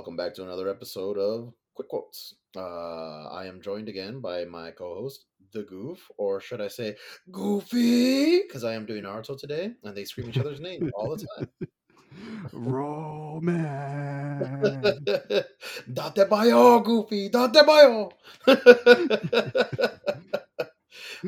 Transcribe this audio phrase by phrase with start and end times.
[0.00, 2.36] welcome back to another episode of Quick Quotes.
[2.56, 6.96] Uh, I am joined again by my co-host, the Goof, or should I say,
[7.30, 11.26] Goofy, because I am doing Naruto today, and they scream each other's name all the
[11.36, 11.50] time.
[12.54, 14.40] Roman.
[15.92, 18.10] Dattebayo, Goofy, dattebayo.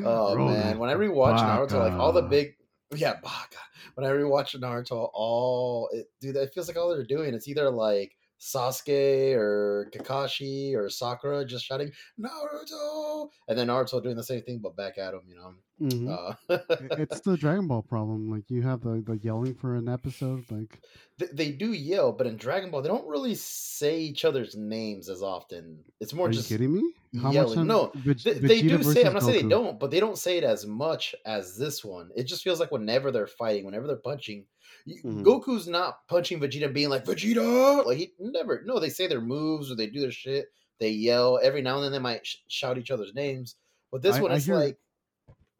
[0.03, 2.55] oh Roman man, when I rewatch Naruto, like all the big,
[2.95, 3.59] yeah, Baka.
[3.93, 7.35] When I rewatch Naruto, all it, dude, it feels like all they're doing.
[7.35, 14.15] It's either like Sasuke or Kakashi or Sakura just shouting Naruto, and then Naruto doing
[14.17, 15.21] the same thing but back at him.
[15.27, 16.09] You know, Mhm.
[16.49, 16.57] uh,
[16.97, 18.29] it's the Dragon Ball problem.
[18.29, 20.43] Like you have the, the yelling for an episode.
[20.51, 20.79] Like
[21.19, 25.09] th- they do yell, but in Dragon Ball, they don't really say each other's names
[25.09, 25.79] as often.
[25.99, 26.93] It's more are just kidding me?
[27.13, 27.65] yelling.
[27.67, 29.03] No, Veg- They, they do say.
[29.05, 32.09] I'm not saying they don't, but they don't say it as much as this one.
[32.15, 34.45] It just feels like whenever they're fighting, whenever they're punching,
[34.87, 35.23] Mhm.
[35.23, 37.85] Goku's not punching Vegeta, being like Vegeta.
[37.85, 38.61] Like he never.
[38.65, 40.47] No, they say their moves or they do their shit.
[40.79, 41.91] They yell every now and then.
[41.93, 43.55] They might sh- shout each other's names.
[43.91, 44.77] But this I- one, I it's hear- like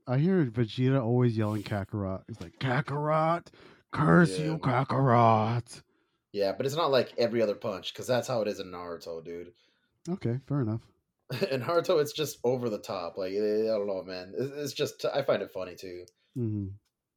[0.07, 2.23] I hear Vegeta always yelling Kakarot.
[2.27, 3.47] He's like Kakarot,
[3.93, 4.45] curse Yeah.
[4.45, 5.81] you, Kakarot.
[6.33, 9.23] yeah, but it's not like every other punch because that's how it is in Naruto,
[9.23, 9.53] dude.
[10.09, 10.81] Okay, fair enough.
[11.49, 13.17] in Naruto, it's just over the top.
[13.17, 14.33] Like eh, I don't know, man.
[14.37, 16.03] It's, it's just I find it funny too.
[16.35, 16.67] hmm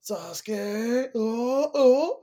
[0.08, 2.20] Sasuke, oh, oh.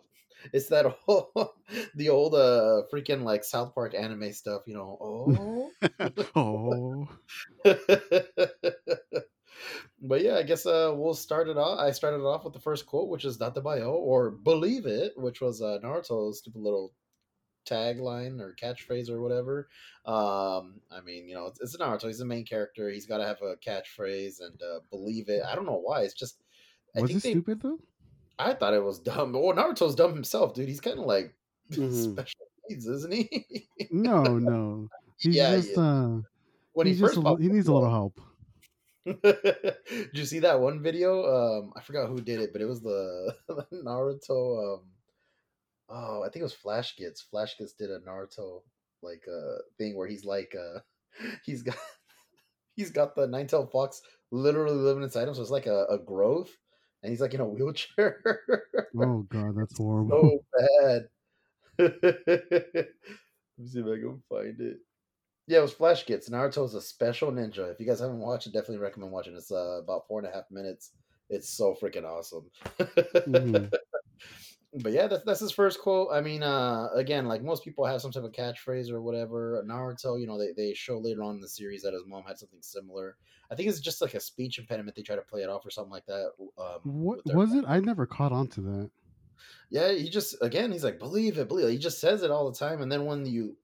[0.51, 1.31] It's that whole
[1.95, 4.97] the old uh freaking like South Park anime stuff, you know.
[4.99, 5.71] Oh,
[6.35, 7.07] oh,
[10.01, 11.79] but yeah, I guess uh we'll start it off.
[11.79, 15.39] I started it off with the first quote, which is "Dattebayo" or "Believe it," which
[15.39, 16.93] was uh, Naruto's stupid little
[17.65, 19.69] tagline or catchphrase or whatever.
[20.05, 22.07] Um, I mean, you know, it's, it's Naruto.
[22.07, 22.89] He's the main character.
[22.89, 25.43] He's got to have a catchphrase and uh, believe it.
[25.47, 26.01] I don't know why.
[26.01, 26.42] It's just
[26.95, 27.79] I was it they stupid though?
[28.39, 29.33] I thought it was dumb.
[29.33, 30.67] Well, Naruto's dumb himself, dude.
[30.67, 31.33] He's kind of like
[31.71, 32.13] Mhm.
[32.13, 33.67] special needs, isn't he?
[33.91, 34.89] No, no.
[35.17, 35.81] He's Yeah, just yeah.
[35.83, 36.21] uh,
[36.73, 38.19] when he first a, he needs a little help.
[39.05, 41.23] Did you see that one video?
[41.25, 43.35] Um, I forgot who did it, but it was the
[43.73, 44.75] Naruto.
[44.77, 44.91] Um,
[45.89, 47.21] oh, I think it was Flashgitz.
[47.29, 48.61] Flash Gets did a Naruto
[49.01, 50.79] like uh thing where he's like uh
[51.45, 51.75] he's got
[52.75, 55.99] he's got the nine tailed fox literally living inside him, so it's like a, a
[55.99, 56.51] growth,
[57.03, 58.21] and he's like in a wheelchair.
[58.95, 60.39] Oh god, that's horrible.
[60.53, 61.07] so bad.
[61.79, 62.87] Let
[63.57, 64.77] me see if I can find it.
[65.47, 66.29] Yeah, it was Flashgitz.
[66.29, 67.71] Naruto's a special ninja.
[67.71, 69.35] If you guys haven't watched it, definitely recommend watching.
[69.35, 70.91] It's uh, about four and a half minutes.
[71.29, 72.49] It's so freaking awesome.
[72.79, 73.71] Mhm.
[74.81, 76.09] But yeah, that's that's his first quote.
[76.11, 79.63] I mean, uh, again, like most people have some type of catchphrase or whatever.
[79.67, 82.39] Naruto, you know, they, they show later on in the series that his mom had
[82.39, 83.17] something similar.
[83.51, 84.95] I think it's just like a speech impediment.
[84.95, 86.31] They try to play it off or something like that.
[86.57, 87.65] Um, What was it?
[87.67, 88.91] I never caught on to that.
[89.69, 91.71] yeah, he just again he's like believe it, believe it.
[91.71, 93.57] He just says it all the time, and then when you,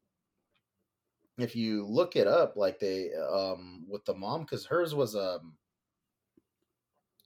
[1.37, 5.55] if you look it up, like they um with the mom, because hers was um,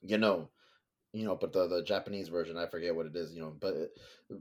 [0.02, 0.50] you know,
[1.14, 3.76] you know, but the the Japanese version, I forget what it is, you know, but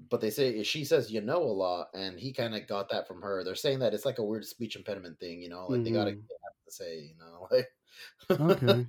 [0.08, 3.06] but they say she says you know a lot, and he kind of got that
[3.06, 3.44] from her.
[3.44, 6.12] They're saying that it's like a weird speech impediment thing, you know, like they gotta
[6.12, 6.26] Mhm.
[6.28, 7.68] they have to say, you know, like
[8.40, 8.86] Okay.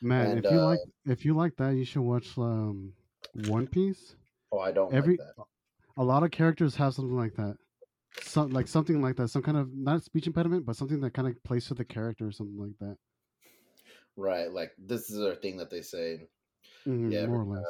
[0.00, 2.92] Man, And, if you uh, like if you like that, you should watch um
[3.34, 4.16] One Piece.
[4.50, 5.44] oh, I don't Every like that.
[5.96, 7.56] a lot of characters have something like that.
[8.20, 11.28] Some like something like that, some kind of not speech impediment, but something that kind
[11.28, 12.96] of plays to the character or something like that.
[14.16, 16.28] Right, like this is their thing that they say.
[16.86, 17.66] Mhm, Yeah, more or less.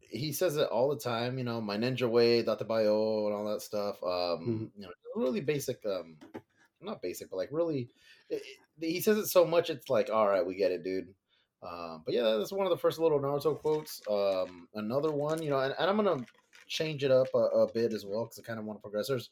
[0.00, 3.62] he says it all the time, you know, my ninja way, dattebayo, and all that
[3.62, 4.02] stuff.
[4.02, 4.72] Um, Mhm.
[4.76, 6.18] you know, really basic, um,
[6.80, 7.90] not basic, but like really,
[8.28, 11.14] it, it- he says it so much, it's like, all right, we get it, dude.
[11.62, 14.02] Um, but yeah, that's one of the first little Naruto quotes.
[14.08, 16.26] Um, another one, you know, and, and I'm gonna
[16.66, 19.08] change it up a, a bit as well because I kind of want to progress.
[19.08, 19.30] There's,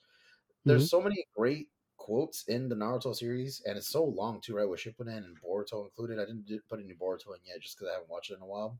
[0.66, 4.68] there's so many great quotes in the Naruto series, and it's so long too, right?
[4.68, 6.18] With Shippuden and Boruto included.
[6.18, 8.46] I didn't put any Boruto in yet just because I haven't watched it in a
[8.46, 8.78] while.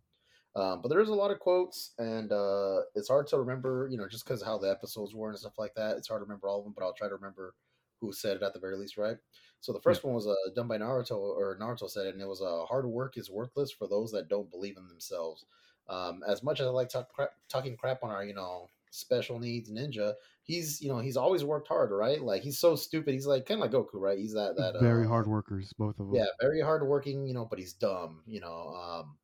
[0.57, 4.09] Um, but there's a lot of quotes, and uh, it's hard to remember, you know,
[4.09, 5.97] just because how the episodes were and stuff like that.
[5.97, 7.55] It's hard to remember all of them, but I'll try to remember
[8.01, 9.17] who said it at the very least, right?
[9.61, 12.27] So the first one was uh, done by Naruto, or Naruto said it, and it
[12.27, 15.45] was uh, "Hard work is worthless for those that don't believe in themselves."
[15.89, 19.39] Um, as much as I like talk crap, talking crap on our, you know, special
[19.39, 20.15] needs ninja,
[20.45, 22.21] he's, you know, he's always worked hard, right?
[22.23, 23.13] Like he's so stupid.
[23.15, 24.19] He's like kind of like Goku, right?
[24.19, 26.17] He's that that Very uh, hard workers, both of them.
[26.17, 28.75] yeah, very hard working, you know, but he's dumb, you know.
[28.75, 29.19] Um,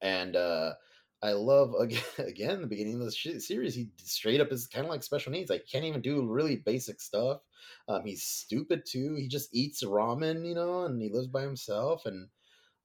[0.00, 0.74] and uh,
[1.22, 3.74] I love again, again the beginning of the sh- series.
[3.74, 5.50] He straight up is kind of like special needs.
[5.50, 7.42] Like can't even do really basic stuff.
[7.88, 9.14] Um, he's stupid too.
[9.14, 12.06] He just eats ramen, you know, and he lives by himself.
[12.06, 12.28] And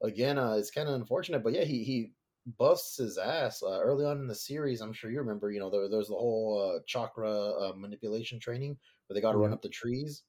[0.01, 2.13] again, uh, it's kind of unfortunate, but yeah, he he
[2.45, 4.81] busts his ass uh, early on in the series.
[4.81, 5.51] I'm sure you remember.
[5.51, 8.77] You know, there, there's the whole uh, chakra uh, manipulation training
[9.07, 10.23] where they got to run up the trees,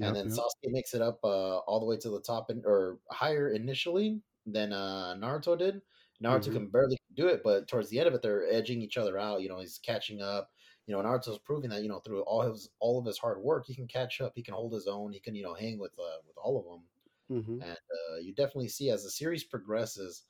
[0.00, 0.28] and then Yep.
[0.28, 4.22] Sasuke makes it up uh, all the way to the top in, or higher initially
[4.46, 5.82] than uh, Naruto did.
[6.22, 6.52] Naruto Mhm.
[6.52, 9.42] can barely do it, but towards the end of it, they're edging each other out.
[9.42, 10.52] You know, he's catching up.
[10.86, 13.66] You know, Naruto's proving that you know through all his all of his hard work,
[13.66, 14.32] he can catch up.
[14.34, 15.12] He can hold his own.
[15.12, 16.88] He can you know hang with uh, with all of them
[17.28, 17.64] Mhm.
[17.64, 17.78] and
[18.12, 20.24] uh, you definitely see as the series progresses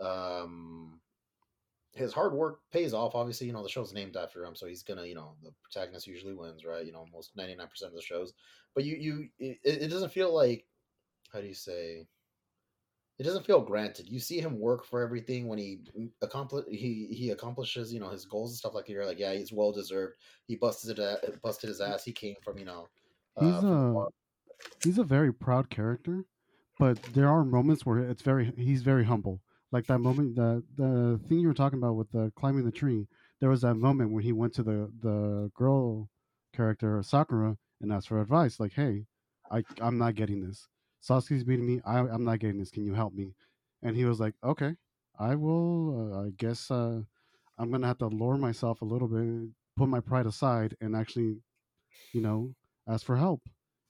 [0.00, 1.00] um
[1.92, 4.82] his hard work pays off obviously you know the show's named after him so he's
[4.82, 8.34] gonna you know the protagonist usually wins right you know almost 99% of the shows
[8.74, 10.68] but you you it, it doesn't feel like
[11.32, 12.08] how do you say
[13.18, 15.80] it doesn't feel granted you see him work for everything when he
[16.22, 19.32] accomplish he he accomplishes you know his goals and stuff like that you're like yeah
[19.32, 20.16] he's well deserved
[20.46, 22.88] he busted it busted his ass he came from you know
[23.40, 24.06] He's uh, a
[24.82, 26.24] he's a very proud character,
[26.78, 29.40] but there are moments where it's very he's very humble.
[29.72, 33.08] Like that moment, the the thing you were talking about with the climbing the tree.
[33.40, 36.08] There was that moment when he went to the the girl
[36.54, 38.60] character Sakura and asked for advice.
[38.60, 39.06] Like, hey,
[39.50, 40.68] I I'm not getting this.
[41.06, 41.80] Sasuke's beating me.
[41.84, 42.70] I I'm not getting this.
[42.70, 43.34] Can you help me?
[43.82, 44.76] And he was like, okay,
[45.18, 46.12] I will.
[46.14, 47.02] Uh, I guess uh,
[47.58, 51.36] I'm gonna have to lower myself a little bit, put my pride aside, and actually,
[52.12, 52.54] you know,
[52.88, 53.42] ask for help.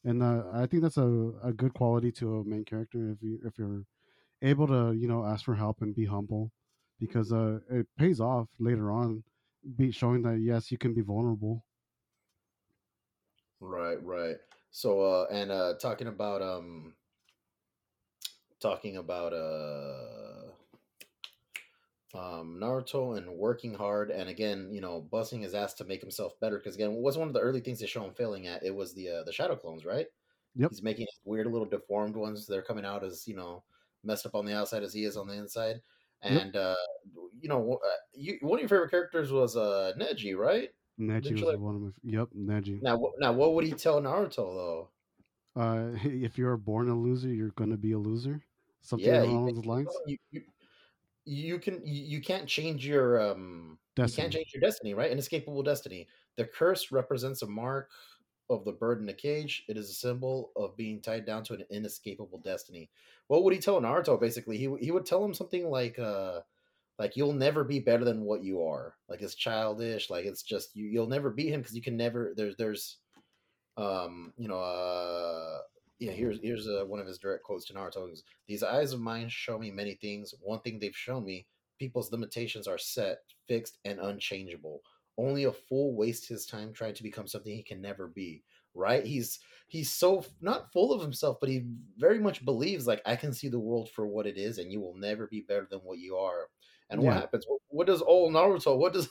[0.05, 3.41] And uh, I think that's a, a good quality to a main character if you
[3.45, 3.85] if you're
[4.43, 6.53] able to you know ask for help and be humble,
[7.01, 9.25] because uh, it pays off later on,
[9.77, 11.65] be showing that yes you can be vulnerable.
[13.61, 14.37] Right, right.
[14.71, 16.95] So uh and uh talking about um
[18.65, 20.49] talking about uh
[22.19, 26.33] um Naruto and working hard and again, you know, busting his ass to make himself
[26.41, 28.65] better because again, what's one of the early things they show him failing at?
[28.65, 30.07] It was the uh, the shadow clones, right?
[30.57, 30.71] Yep.
[30.71, 32.47] He's making weird little deformed ones.
[32.47, 33.65] They're coming out as, you know,
[34.05, 35.81] messed up on the outside as he is on the inside.
[36.23, 36.43] Yep.
[36.43, 36.87] And uh
[37.41, 40.71] you know, uh, you, one of your favorite characters was uh Neji, right?
[40.99, 42.81] Neji was like- one of my yep Neji.
[42.81, 44.89] Now, now, what would he tell Naruto though?
[45.57, 48.41] Uh, if you're born a loser, you're gonna be a loser.
[48.85, 49.89] Something Yeah, along those lines.
[50.07, 50.43] You, you,
[51.25, 55.11] you can you, can't change your um you can't change your destiny, right?
[55.11, 56.07] Inescapable destiny.
[56.37, 57.91] The curse represents a mark
[58.51, 59.65] of the bird in the cage.
[59.69, 62.91] It is a symbol of being tied down to an inescapable destiny.
[63.29, 64.21] What would he tell Naruto?
[64.21, 66.41] Basically, he he would tell him something like uh
[66.99, 68.97] like you'll never be better than what you are.
[69.09, 70.11] Like it's childish.
[70.11, 72.35] Like it's just you you'll never beat him because you can never.
[72.37, 72.99] There's there's
[73.77, 75.61] um you know uh
[75.99, 78.09] yeah here's here's uh, one of his direct quotes to Naruto.
[78.09, 80.35] Goes, These eyes of mine show me many things.
[80.41, 81.47] One thing they've shown me:
[81.79, 84.81] people's limitations are set, fixed, and unchangeable.
[85.17, 88.43] Only a fool wastes his time trying to become something he can never be.
[88.75, 89.05] Right?
[89.05, 91.65] He's he's so not full of himself, but he
[91.97, 94.81] very much believes like I can see the world for what it is, and you
[94.81, 96.49] will never be better than what you are.
[96.91, 97.45] And what happens?
[97.49, 98.77] What, what does old Naruto?
[98.77, 99.09] What does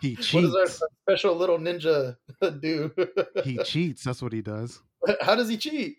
[0.00, 0.32] He cheats.
[0.32, 2.16] what does our special little ninja
[2.60, 2.92] do?
[3.44, 4.04] he cheats.
[4.04, 4.80] That's what he does.
[5.20, 5.96] How does he cheat?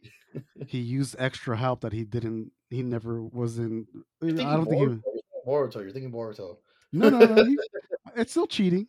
[0.67, 2.51] He used extra help that he didn't.
[2.69, 3.85] He never was in.
[4.21, 4.87] I You're thinking don't think he.
[4.87, 5.03] Boruto.
[5.05, 5.75] You're thinking Boruto.
[5.81, 6.57] You're thinking Boruto.
[6.93, 7.45] No, no, no.
[7.45, 7.57] He,
[8.15, 8.87] it's still cheating.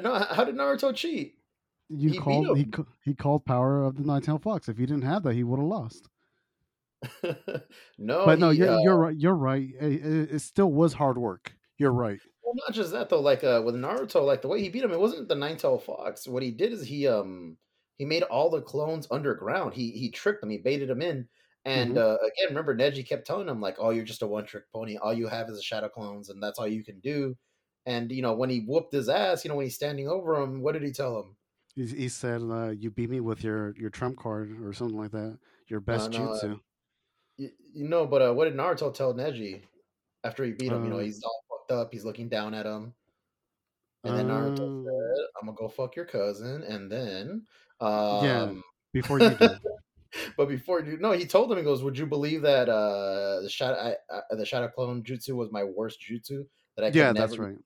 [0.00, 1.34] No, how did Naruto cheat?
[1.88, 2.56] You He called.
[2.56, 2.68] He
[3.04, 4.68] he called power of the nine-tailed fox.
[4.68, 6.08] If he didn't have that, he would have lost.
[7.98, 9.16] no, but no, he, you're uh, you're right.
[9.16, 9.68] You're right.
[9.80, 11.52] It, it, it still was hard work.
[11.78, 12.18] You're right.
[12.42, 13.20] well, not just that though.
[13.20, 16.28] Like uh, with Naruto, like the way he beat him, it wasn't the nine-tailed fox.
[16.28, 17.56] What he did is he um
[17.98, 19.74] he made all the clones underground.
[19.74, 20.50] He he tricked them.
[20.50, 21.28] He baited them in.
[21.64, 21.98] And Mhm.
[21.98, 24.96] uh, again, remember Neji kept telling him like, "Oh, you're just a one-trick pony.
[24.96, 27.36] All you have is a shadow clones, and that's all you can do."
[27.86, 30.62] And you know, when he whooped his ass, you know, when he's standing over him,
[30.62, 31.36] what did he tell him?
[31.74, 35.12] He, he said, uh, "You beat me with your your trump card or something like
[35.12, 35.38] that.
[35.66, 36.60] Your best no, uh, jutsu."
[37.38, 39.64] You, you know, but uh, what did Naruto tell Neji
[40.24, 40.84] after he beat him?
[40.84, 41.92] you know, Uh, he's all fucked up.
[41.92, 42.94] He's looking down at him,
[44.04, 47.46] and then Naruto Um, said, "I'm gonna go fuck your cousin." And then,
[47.80, 48.42] yeah.
[48.42, 49.48] um, Before you do.
[50.36, 53.48] but before you, no, he told him, he goes, "Would you believe that uh, the
[53.50, 57.12] shadow, I, I, the shadow clone jutsu was my worst jutsu that I could yeah,
[57.12, 57.56] never that's right.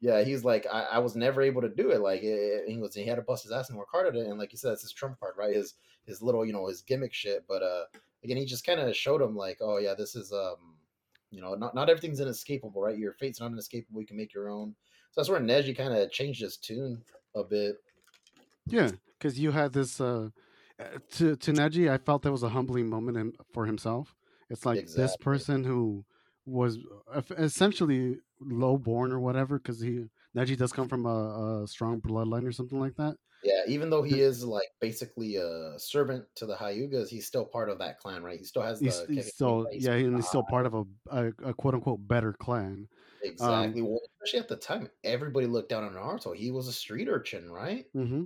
[0.00, 2.00] yeah, he's like, I, I was never able to do it.
[2.00, 4.26] Like, it, he was, he had to bust his ass and work hard at it.
[4.26, 5.54] And like you said, it's his trump card, right?
[5.54, 5.74] His
[6.06, 7.44] his little, you know, his gimmick shit.
[7.46, 7.84] But uh,
[8.24, 10.76] again, he just kind of showed him like, oh yeah, this is um,
[11.30, 12.98] you know, not not everything's inescapable, right?
[12.98, 14.00] Your fate's not inescapable.
[14.00, 14.74] You can make your own.
[15.12, 17.02] So that's where Neji kind of changed his tune
[17.34, 17.76] a bit.
[18.72, 20.28] Yeah, because you had this uh,
[20.78, 21.90] uh, to to Neji.
[21.90, 24.14] I felt that was a humbling moment in, for himself.
[24.48, 26.04] It's like this person who
[26.44, 26.78] was
[27.12, 32.00] uh, essentially low born or whatever, because he Neji does come from a, a strong
[32.00, 33.16] bloodline or something like that.
[33.42, 37.70] Yeah, even though he is like basically a servant to the Hyugas, he's still part
[37.70, 38.38] of that clan, right?
[38.38, 38.86] He still has the.
[38.86, 42.34] He's, he's still yeah, and he's still part of a, a, a quote unquote better
[42.34, 42.86] clan.
[43.22, 43.80] Exactly.
[43.80, 46.34] Um, well, especially at the time, everybody looked down on Naruto.
[46.34, 47.86] He was a street urchin, right?
[47.96, 48.24] Mm-hmm.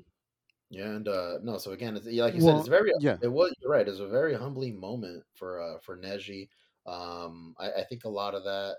[0.74, 3.16] Yeah, and uh no, so again, it's, like you well, said, it's very yeah.
[3.22, 3.86] It was you're right.
[3.86, 6.48] It's a very humbling moment for uh for Neji.
[6.86, 8.76] Um, I, I think a lot of that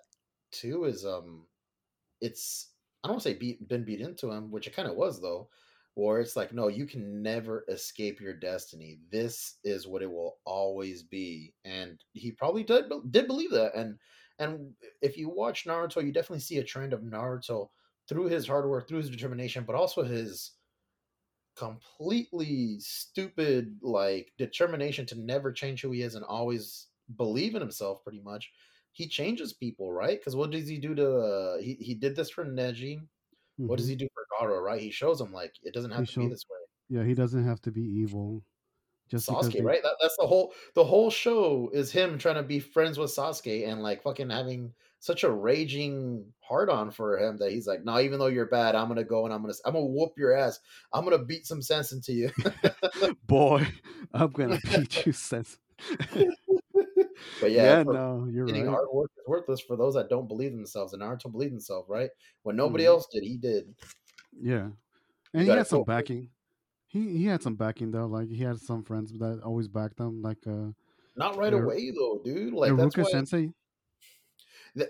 [0.52, 1.48] too is um,
[2.22, 2.72] it's
[3.04, 5.22] I don't want to say beat been beat into him, which it kind of was
[5.22, 5.50] though
[5.96, 10.38] or it's like no you can never escape your destiny this is what it will
[10.46, 13.98] always be and he probably did did believe that and
[14.40, 17.70] and if you watch naruto you definitely see a trend of naruto
[18.08, 20.52] through his hard work through his determination but also his
[21.58, 28.04] completely stupid like determination to never change who he is and always believe in himself
[28.04, 28.52] pretty much
[28.92, 32.30] he changes people right because what does he do to uh, he, he did this
[32.30, 33.00] for neji
[33.60, 33.70] Mm-hmm.
[33.70, 34.62] What does he do for Gaara?
[34.62, 34.82] Right?
[34.82, 36.98] He shows him like it doesn't have he to be this way.
[36.98, 38.44] Yeah, he doesn't have to be evil.
[39.10, 39.62] Just Sasuke, they...
[39.62, 39.84] right?
[39.84, 43.68] That, that's the whole the whole show is him trying to be friends with Sasuke
[43.68, 48.00] and like fucking having such a raging hard on for him that he's like, no,
[48.00, 50.60] even though you're bad, I'm gonna go and I'm gonna I'm gonna whoop your ass.
[50.94, 52.32] I'm gonna beat some sense into you.
[53.28, 53.68] Boy,
[54.14, 55.58] I'm gonna beat you sense.
[57.40, 58.66] but yeah, yeah no, you're right.
[58.66, 60.94] Hard work is worthless for those that don't believe themselves.
[60.94, 62.10] And Naruto to believe himself, right?
[62.44, 63.74] When nobody mm else did, he did.
[64.42, 64.70] Yeah,
[65.34, 66.30] and he had some backing.
[66.88, 68.08] He he had some backing though.
[68.08, 70.22] Like he had some friends that always backed him.
[70.22, 70.72] Like uh,
[71.16, 72.54] not right away though, dude.
[72.54, 73.52] Like Iruka that's why, Sensei.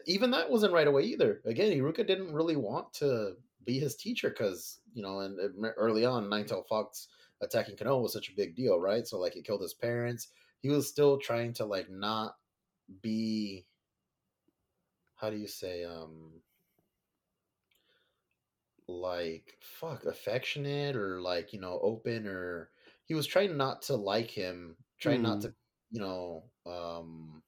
[0.05, 1.41] Even that wasn't right away either.
[1.45, 3.33] Again, Iruka didn't really want to
[3.65, 5.37] be his teacher because you know, and
[5.77, 7.07] early on, Nine Tail Fox
[7.41, 9.05] attacking Konoha was such a big deal, right?
[9.05, 10.29] So like, he killed his parents
[10.65, 12.33] he was still trying to like not
[13.03, 13.67] be
[15.15, 16.31] how do you say um
[18.87, 22.71] like fuck affectionate or like you know open or
[23.03, 25.25] he was trying not to like him trying mm.
[25.25, 25.53] not to
[25.91, 27.43] you know um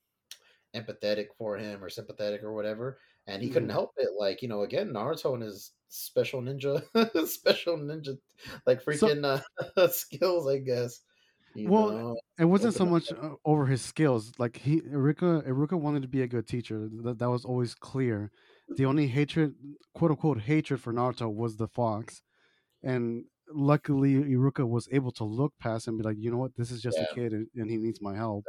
[0.77, 3.53] empathetic for him or sympathetic or whatever and he mm.
[3.53, 6.81] couldn't help it like you know again naruto and his special ninja
[7.27, 8.17] special ninja
[8.65, 9.41] like freaking so,
[9.77, 11.01] uh, skills i guess
[11.65, 12.17] well, know?
[12.37, 14.31] it wasn't so much uh, over his skills.
[14.37, 16.87] Like he, Iruka, Iruka wanted to be a good teacher.
[17.03, 18.31] That that was always clear.
[18.75, 19.55] The only hatred,
[19.95, 22.21] quote unquote, hatred for Naruto was the fox,
[22.83, 26.71] and luckily Iruka was able to look past and be like, you know what, this
[26.71, 27.05] is just yeah.
[27.11, 28.45] a kid and, and, he needs my help.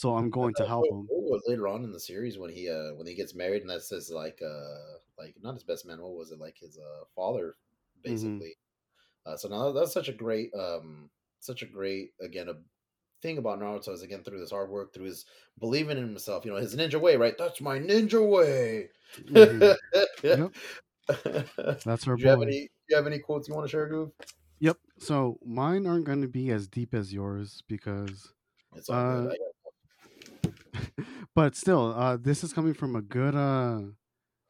[0.00, 1.06] So I'm going to help him.
[1.08, 3.70] What was later on in the series when he uh when he gets married and
[3.70, 7.04] that says like uh like not his best man, what was it like his uh
[7.14, 8.10] father mm-hmm.
[8.10, 8.56] basically.
[8.56, 9.32] Mm-hmm.
[9.32, 12.54] Uh, so now that's such a great um such a great again a
[13.20, 15.26] thing about Naruto is again through this hard work, through his
[15.58, 16.46] believing in himself.
[16.46, 17.36] You know, his ninja way, right?
[17.36, 18.88] That's my ninja way.
[19.28, 20.26] Mm-hmm.
[20.26, 20.54] yep.
[21.84, 22.30] That's our do you boy.
[22.30, 24.08] Have any, do you have any quotes you want to share, Goof?
[24.60, 24.78] Yep.
[24.98, 28.32] So mine aren't going to be as deep as yours because.
[28.76, 29.36] It's all uh, good.
[31.34, 33.80] But still, uh, this is coming from a good, uh,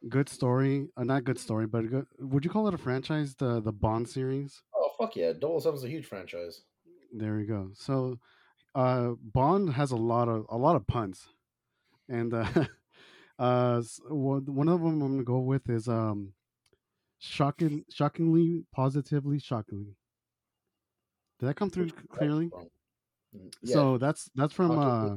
[0.08, 0.88] good story.
[0.96, 3.34] Uh, not good story, but good, would you call it a franchise?
[3.34, 4.62] The the Bond series.
[4.74, 5.32] Oh fuck yeah!
[5.32, 6.62] Double Seven's a huge franchise.
[7.12, 7.70] There we go.
[7.74, 8.18] So,
[8.74, 11.28] uh, Bond has a lot of a lot of puns,
[12.08, 12.46] and uh,
[13.38, 16.32] uh, one of them I'm gonna go with is um,
[17.18, 19.96] shocking, shockingly, positively, shockingly.
[21.38, 22.50] Did that come through clearly?
[23.34, 23.74] Mm, yeah.
[23.74, 25.16] So that's that's from uh,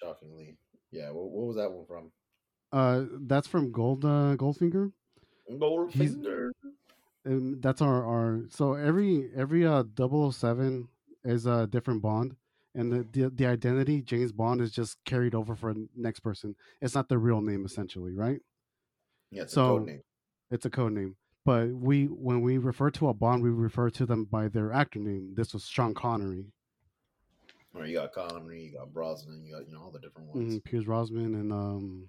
[0.00, 0.56] shockingly,
[0.90, 1.10] yeah.
[1.10, 2.10] What, what, was that one from?
[2.72, 4.92] Uh, that's from Gold uh, Goldfinger.
[5.50, 5.92] Goldfinger.
[5.92, 6.16] He's,
[7.24, 10.88] and that's our our so every every uh 007
[11.24, 12.36] is a different Bond,
[12.74, 16.54] and the, the, the identity James Bond is just carried over for next person.
[16.80, 18.40] It's not the real name essentially, right?
[19.30, 20.02] Yeah, it's so, a code name.
[20.50, 21.16] It's a code name.
[21.44, 24.98] But we when we refer to a Bond, we refer to them by their actor
[24.98, 25.34] name.
[25.34, 26.46] This was Sean Connery.
[27.86, 30.54] You got Connery, you got Brosnan, you got you know all the different ones.
[30.54, 32.08] Mm-hmm, Pierce Brosnan and um,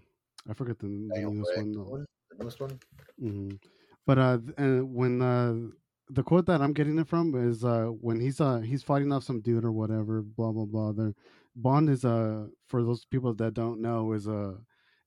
[0.49, 1.71] I forget the, the newest one.
[1.73, 2.79] The newest one.
[3.21, 3.55] Mm-hmm.
[4.05, 5.55] But uh, and when uh,
[6.09, 9.23] the quote that I'm getting it from is uh when he's uh he's fighting off
[9.23, 10.91] some dude or whatever, blah blah blah.
[10.91, 11.13] There,
[11.55, 14.55] Bond is a uh, for those people that don't know is a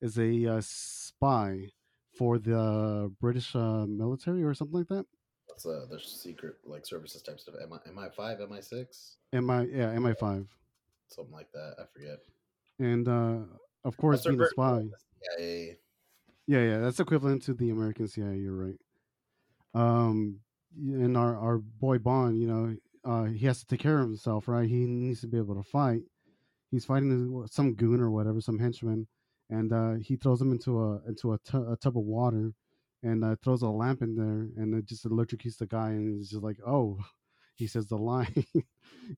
[0.00, 1.68] is a, a uh, spy
[2.16, 5.06] for the British uh, military or something like that.
[5.48, 7.56] That's uh the secret like services type stuff.
[7.62, 10.46] M I M I five, M I six, M I yeah M I five,
[11.08, 11.74] something like that.
[11.78, 12.18] I forget.
[12.78, 13.46] And uh
[13.84, 14.82] of course, being a spy.
[15.38, 15.76] CIA.
[16.46, 18.36] Yeah, yeah, that's equivalent to the American CIA.
[18.36, 18.78] You're right.
[19.74, 20.40] Um,
[20.76, 24.48] and our our boy Bond, you know, uh, he has to take care of himself,
[24.48, 24.68] right?
[24.68, 26.02] He needs to be able to fight.
[26.70, 29.06] He's fighting some goon or whatever, some henchman,
[29.50, 32.52] and uh, he throws him into a into a, t- a tub of water,
[33.02, 36.30] and uh, throws a lamp in there, and it just electrocutes the guy, and it's
[36.30, 36.98] just like, oh,
[37.56, 38.64] he says the line, you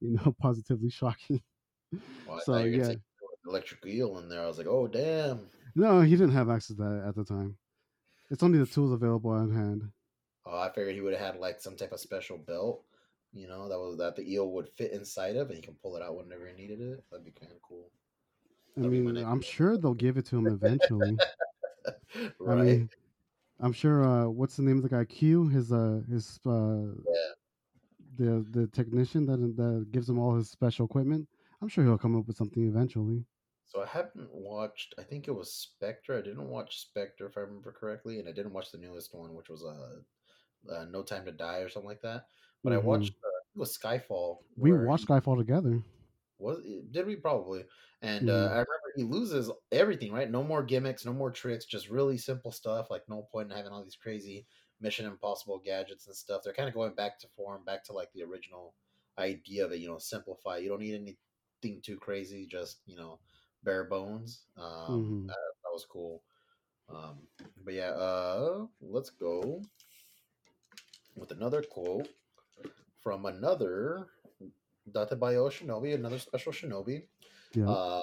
[0.00, 1.42] know, positively shocking.
[2.26, 2.88] Well, I so yeah, say was
[3.44, 4.42] an electric eel in there.
[4.42, 5.48] I was like, oh damn.
[5.74, 7.56] no, he didn't have access to that at the time.
[8.30, 9.90] It's only the tools available at hand.
[10.46, 12.84] Oh, I figured he would have had like some type of special belt,
[13.32, 15.96] you know, that was that the eel would fit inside of, and he can pull
[15.96, 17.04] it out whenever he needed it.
[17.10, 17.90] That'd be kind of cool.
[18.76, 21.16] I That'd my mean, I'm sure they'll give it to him eventually.
[22.40, 22.58] right?
[22.58, 22.90] I mean,
[23.64, 24.04] I'm sure.
[24.04, 25.04] Uh, what's the name of the guy?
[25.06, 25.48] Q.
[25.48, 27.32] His uh, his uh, yeah.
[28.18, 31.26] the the technician that that gives him all his special equipment.
[31.62, 33.24] I'm sure he'll come up with something eventually.
[33.64, 34.94] So I haven't watched.
[34.98, 36.18] I think it was Spectre.
[36.18, 39.34] I didn't watch Spectre if I remember correctly, and I didn't watch the newest one,
[39.34, 42.26] which was uh, uh No Time to Die or something like that.
[42.62, 42.84] But I Mhm.
[42.84, 43.14] watched.
[43.24, 44.40] Uh, it was Skyfall.
[44.58, 45.82] We watched he- Skyfall together.
[46.38, 47.64] Was did we probably?
[48.04, 48.28] And Mhm.
[48.28, 50.30] uh, I remember he loses everything, right?
[50.30, 52.90] No more gimmicks, no more tricks, just really simple stuff.
[52.90, 54.46] Like no point in having all these crazy
[54.78, 56.42] Mission Impossible gadgets and stuff.
[56.44, 58.74] They're kind of going back to form, back to like the original
[59.16, 59.78] idea of it.
[59.80, 60.58] You know, simplify.
[60.58, 62.46] You don't need anything too crazy.
[62.46, 63.20] Just you know,
[63.62, 64.42] bare bones.
[64.58, 65.26] Um, Mhm.
[65.26, 66.22] that, that was cool.
[66.90, 67.26] Um,
[67.64, 69.62] but yeah, uh, let's go
[71.16, 72.08] with another quote
[73.00, 74.08] from another
[74.90, 77.08] Dattebayo Shinobi, another special Shinobi.
[77.54, 77.68] Yeah.
[77.68, 78.00] Uh,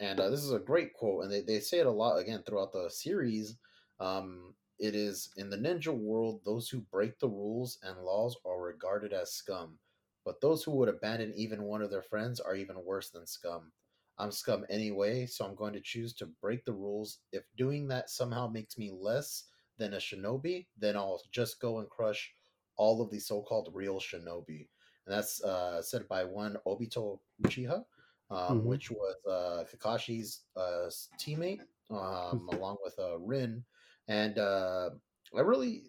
[0.00, 2.42] and uh, this is a great quote, and they, they say it a lot again
[2.44, 3.56] throughout the series.
[4.00, 8.60] Um, it is in the ninja world, those who break the rules and laws are
[8.60, 9.78] regarded as scum,
[10.24, 13.70] but those who would abandon even one of their friends are even worse than scum.
[14.18, 17.18] I'm scum anyway, so I'm going to choose to break the rules.
[17.32, 19.44] If doing that somehow makes me less
[19.78, 22.32] than a shinobi, then I'll just go and crush
[22.76, 24.68] all of the so-called real shinobi.
[25.06, 27.84] And that's uh, said by one Obito Uchiha,
[28.32, 28.64] um, Mhm.
[28.64, 33.64] which was uh, Kakashi's uh, teammate, um, along with uh, Rin.
[34.08, 34.90] And uh,
[35.36, 35.84] I really,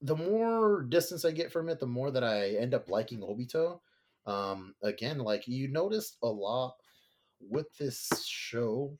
[0.00, 3.80] the more distance I get from it, the more that I end up liking Obito.
[4.24, 6.76] Um, again, like you noticed a lot
[7.40, 8.96] with this show,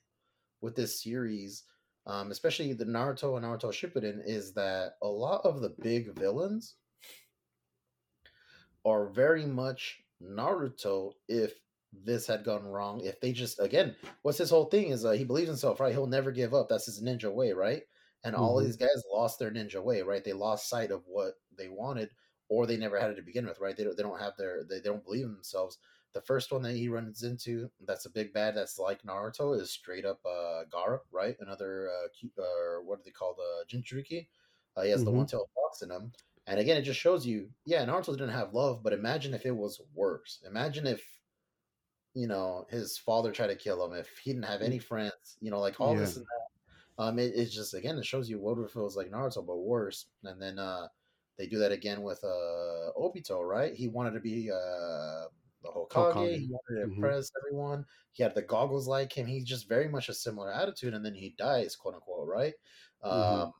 [0.60, 1.64] with this series,
[2.06, 6.74] um, especially the Naruto and Naruto Shippuden, is that a lot of the big villains
[8.84, 11.61] are very much Naruto if
[11.92, 13.00] this had gone wrong.
[13.00, 15.92] If they just again, what's his whole thing is uh, he believes himself, right?
[15.92, 16.68] He'll never give up.
[16.68, 17.82] That's his ninja way, right?
[18.24, 18.66] And all of Mhm.
[18.66, 20.24] these guys lost their ninja way, right?
[20.24, 22.10] They lost sight of what they wanted,
[22.48, 23.76] or they never had it to begin with, right?
[23.76, 25.78] They don't, they don't have their they, they don't believe in themselves.
[26.14, 28.54] The first one that he runs into, that's a big bad.
[28.56, 31.36] That's like Naruto, is straight up uh, Gaara, right?
[31.40, 33.38] Another uh, uh, what do they called?
[33.40, 34.28] Uh, Jinchuriki.
[34.76, 35.16] Uh, he has the Mhm.
[35.16, 36.12] one tailed fox in him,
[36.46, 39.50] and again, it just shows you, yeah, Naruto didn't have love, but imagine if it
[39.56, 40.42] was worse.
[40.46, 41.04] Imagine if,
[42.14, 45.50] you know, his father tried to kill him, if he didn't have any friends, you
[45.50, 47.04] know, like all this and that.
[47.04, 50.06] Um, it, it's just again, it shows you it was like Naruto, but worse.
[50.24, 50.88] And then uh,
[51.38, 53.74] they do that again with uh Obito, right?
[53.74, 55.28] He wanted to be uh
[55.62, 56.30] the Hokage.
[56.30, 56.40] Hokage.
[56.40, 57.12] He wanted to Mhm.
[57.12, 57.86] impress everyone.
[58.12, 59.26] He had the goggles like him.
[59.26, 62.54] He's just very much a similar attitude, and then he dies, quote unquote, right?
[63.10, 63.42] Mhm.
[63.42, 63.52] Um,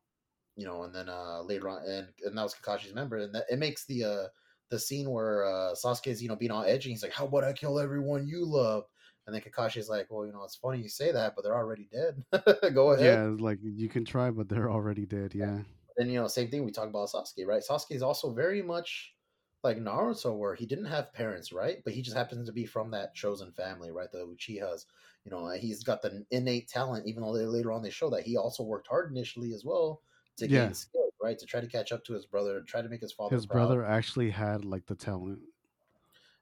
[0.57, 3.47] you know, and then uh later on, and and that was Kakashi's member, and that
[3.51, 4.29] it makes the uh
[4.71, 6.91] the scene where uh Sasuke's you know being all edgy.
[6.91, 8.85] He's like, "How about I kill everyone you love?"
[9.27, 11.89] And then Kakashi's like, "Well, you know, it's funny you say that, but they're already
[11.93, 12.25] dead.
[12.75, 15.35] Go ahead." Yeah, like you can try, but they're already dead.
[15.35, 15.59] Yeah.
[15.99, 17.63] And you know, same thing we talk about Sasuke, right?
[17.69, 19.15] Sasuke is also very much
[19.63, 21.79] like Naruto, where he didn't have parents, right?
[21.85, 24.11] But he just happens to be from that chosen family, right?
[24.11, 24.87] The Uchihas.
[25.25, 28.25] You know, he's got the innate talent, even though they, later on they show that
[28.25, 30.03] he also worked hard initially as well
[30.39, 30.65] to Yeah.
[30.65, 31.39] gain skills, right?
[31.39, 33.79] To try to catch up to his brother, try to make his father His proud.
[33.79, 35.43] brother actually had like the talent.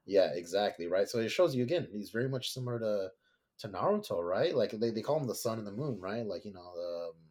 [0.05, 1.07] Yeah, exactly, right?
[1.07, 3.11] So it shows you again, he's very much similar to
[3.59, 4.55] to Naruto, right?
[4.55, 6.25] Like they, they call him the sun and the moon, right?
[6.25, 7.29] Like, you know, um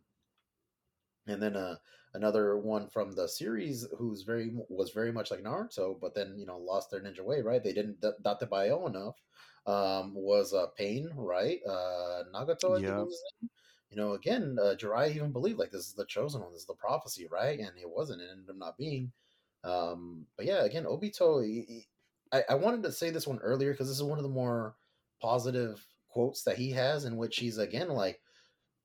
[1.26, 1.76] and then uh
[2.14, 6.46] another one from the series who's very was very much like Naruto, but then you
[6.46, 7.62] know lost their ninja way, right?
[7.62, 9.22] They didn't d- the bio enough.
[9.66, 11.60] Um, was uh Pain, right?
[11.66, 13.04] Uh, Nagato, I think Yeah.
[13.90, 16.66] You know, again, uh, Jiraiya even believed like this is the chosen one, this is
[16.66, 17.58] the prophecy, right?
[17.58, 19.12] And it wasn't, it ended up not being.
[19.64, 21.44] Um, but yeah, again, Obito.
[21.44, 21.88] he- he-
[22.32, 24.76] I, I wanted to say this one earlier because this is one of the more
[25.20, 28.22] positive quotes that he has, in which he's again like,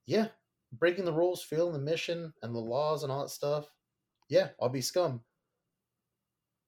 [0.07, 0.29] "Yeah,
[0.73, 3.71] breaking the rules, failing the mission and the laws and all that stuff.
[4.29, 5.23] Yeah, I'll be scum.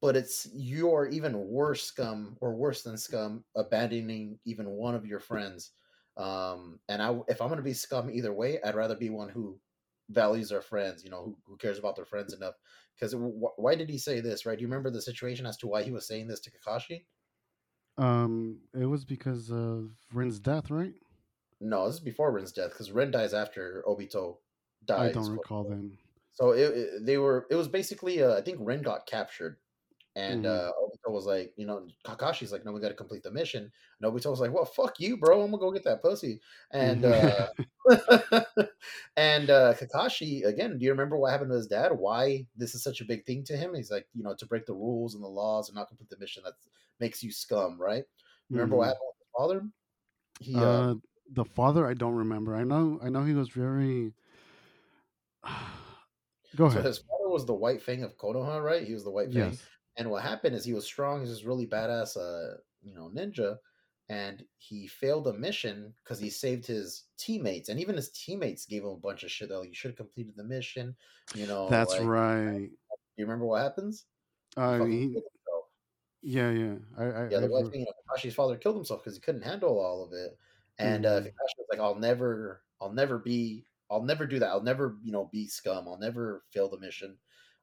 [0.02, 5.19] But it's you're even worse scum or worse than scum, abandoning even one of your
[5.19, 5.71] friends.
[6.17, 9.60] Um, and I, if I'm gonna be scum either way, I'd rather be one who
[10.10, 11.03] values their friends.
[11.03, 12.56] You know, who, who cares about their friends enough.
[12.95, 14.45] Because wh- why did he say this?
[14.45, 14.58] Right?
[14.58, 17.06] Do you remember the situation as to why he was saying this to Kakashi?
[17.97, 20.93] Um, it was because of Rin's death, right?
[21.60, 24.38] No, this is before Ren's death because Ren dies after Obito
[24.86, 25.10] dies.
[25.10, 25.97] I don't recall then.
[26.34, 27.47] So it, it- they were.
[27.49, 28.21] It was basically.
[28.21, 29.58] Uh, I think Ren got captured,
[30.15, 30.71] and uh,
[31.08, 33.72] Obito was like, you know, Kakashi's like, no, we got to complete the mission.
[34.02, 35.41] And Obito was like, well, fuck you, bro.
[35.41, 36.41] I'm gonna go get that pussy.
[36.72, 37.48] And uh,
[39.17, 40.78] and uh, Kakashi again.
[40.78, 41.91] Do you remember what happened to his dad?
[41.93, 43.74] Why this is such a big thing to him?
[43.74, 46.17] He's like, you know, to break the rules and the laws and not complete the
[46.17, 46.54] mission that
[47.00, 48.06] makes you scum, right?
[48.52, 48.88] Remember what Mhm.
[48.88, 49.70] happened with his father?
[50.39, 50.96] He uh, Uh,
[51.32, 52.56] the father, I don't remember.
[52.56, 54.13] I know, I know he was very.
[56.56, 56.84] Go ahead.
[56.84, 58.84] so his father was the White Fang of Konoha, right?
[58.86, 59.43] He was the White Fang.
[59.52, 59.62] Yes.
[59.97, 61.23] And what happened is he was strong.
[61.23, 63.60] He was really badass, uh, you know, ninja,
[64.10, 68.83] and he failed a mission because he saved his teammates, and even his teammates gave
[68.83, 69.49] him a bunch of shit.
[69.49, 70.95] Though you should have completed the mission.
[71.33, 72.71] You know, That's like, right.
[73.17, 74.05] You remember what happens?
[74.57, 75.21] He Uh, he,
[76.21, 76.77] yeah, yeah.
[76.97, 79.79] I, I, Yeah, the re- you know, Kakashi's father killed himself because he couldn't handle
[79.79, 80.38] all of it.
[80.77, 81.23] And uh, Mhm.
[81.23, 84.49] Kakashi was like, "I'll never, I'll never be, I'll never do that.
[84.49, 85.88] I'll never, you know, be scum.
[85.88, 87.19] I'll never fail the mission."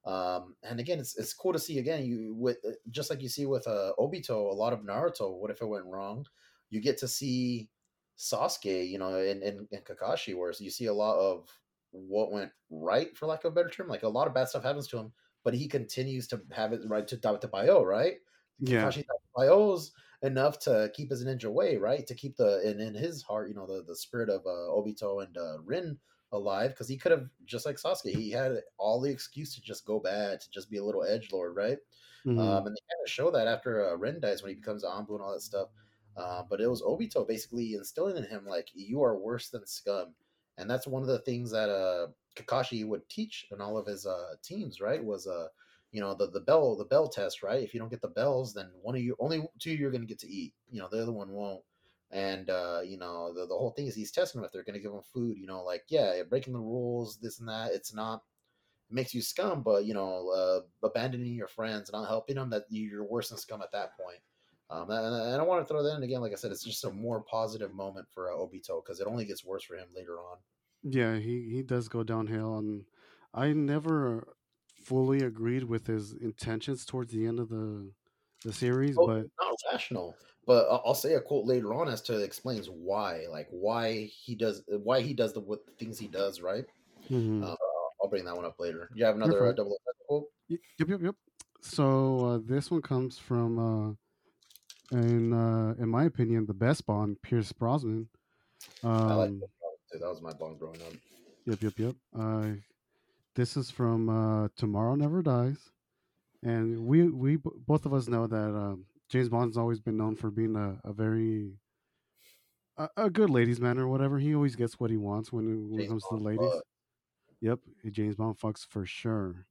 [0.06, 2.04] Um, and again, it's it's cool to see again.
[2.04, 5.38] You with uh, just like you see with uh, Obito, a lot of Naruto.
[5.38, 6.26] What if it went wrong?
[6.70, 7.70] You get to see
[8.18, 11.48] Sasuke, you know, and and, and Kakashi, whereas you see a lot of
[11.92, 13.88] what went right, for lack of a better term.
[13.88, 15.12] Like a lot of bad stuff happens to him,
[15.42, 18.14] but he continues to have it right to to Bayo, right?
[18.58, 18.84] Yeah.
[18.84, 19.04] Kakashi
[19.36, 22.06] Bayo's enough to keep his ninja way, right?
[22.06, 25.24] To keep the and in his heart, you know, the the spirit of uh, Obito
[25.24, 25.98] and uh, Rin
[26.34, 29.86] alive, because he could have just like Sasuke, he had all the excuse to just
[29.86, 31.78] go bad, to just be a little edge lord, right?
[32.24, 32.38] Mhm.
[32.38, 35.10] Um, and they kind of show that after uh, Ren dies when he becomes Anbu
[35.10, 35.70] and all that stuff.
[36.16, 40.14] Uh, but it was Obito basically instilling in him like you are worse than scum,
[40.58, 44.06] and that's one of the things that uh, Kakashi would teach in all of his
[44.06, 44.80] uh, teams.
[44.80, 45.04] Right?
[45.04, 45.48] Was uh,
[45.90, 47.42] you know the the bell the bell test.
[47.42, 47.62] Right?
[47.62, 50.02] If you don't get the bells, then one of you only two you are going
[50.02, 50.54] to get to eat.
[50.70, 51.64] You know the other one won't.
[52.14, 54.74] And uh, you know the, the whole thing is he's testing them if they're going
[54.76, 55.36] to give them food.
[55.36, 57.72] You know, like yeah, breaking the rules, this and that.
[57.72, 58.22] It's not
[58.90, 62.50] it makes you scum, but you know, uh, abandoning your friends, and not helping them,
[62.50, 64.20] that you're worse than scum at that point.
[64.70, 66.20] Um, and, and I want to throw that in again.
[66.20, 69.24] Like I said, it's just a more positive moment for uh, Obito because it only
[69.24, 70.38] gets worse for him later on.
[70.82, 72.84] Yeah, he he does go downhill, and
[73.32, 74.36] I never
[74.82, 77.92] fully agreed with his intentions towards the end of the
[78.44, 80.14] the series, Oh, but not rational,
[80.46, 84.62] but I'll, say a quote later on as to explains why, like why he does
[84.68, 86.40] why he does the what the things he does.
[86.40, 86.64] Right?
[87.10, 87.42] Mhm.
[87.42, 87.56] Uh,
[88.02, 88.90] I'll bring that one up later.
[88.94, 90.26] You have another uh, double quote?
[90.48, 91.14] Yep, yep, yep.
[91.62, 97.16] So uh, this one comes from, uh, in uh, in my opinion, the best Bond,
[97.22, 98.08] Pierce Brosnan.
[98.82, 99.48] Um, I like that.
[99.92, 99.98] too.
[99.98, 100.92] That was my bond growing up.
[101.46, 101.94] Yep, yep, yep.
[102.18, 102.48] Uh,
[103.34, 105.70] this is from uh, Tomorrow Never Dies,
[106.42, 110.30] and we we both of us know that um, James Bond's always been known for
[110.30, 111.52] being a, a very
[112.76, 114.18] a, a good ladies' man or whatever.
[114.18, 116.50] He always gets what he wants when it, when it comes to the ladies.
[116.52, 116.62] fuck.
[117.40, 117.58] Yep,
[117.90, 119.46] James Bond fucks for sure.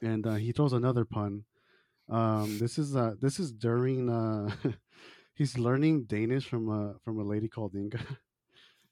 [0.00, 1.44] And uh, he throws another pun.
[2.08, 4.50] Um, this is uh, this is during uh,
[5.34, 7.98] he's learning Danish from a from a lady called Inga.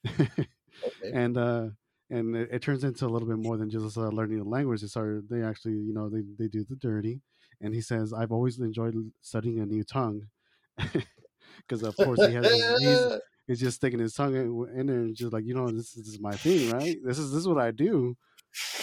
[0.07, 0.47] Okay.
[1.13, 1.69] and uh
[2.11, 4.81] and it, it turns into a little bit more than just uh, learning the language
[4.81, 7.21] they start they actually you know they, they do the dirty
[7.63, 10.27] and he says i've always enjoyed studying a new tongue
[10.77, 13.07] because of course he has his, he's,
[13.47, 16.09] he's just sticking his tongue in, there and just like you know this, is- this
[16.15, 18.17] is my thing right this is this is what i do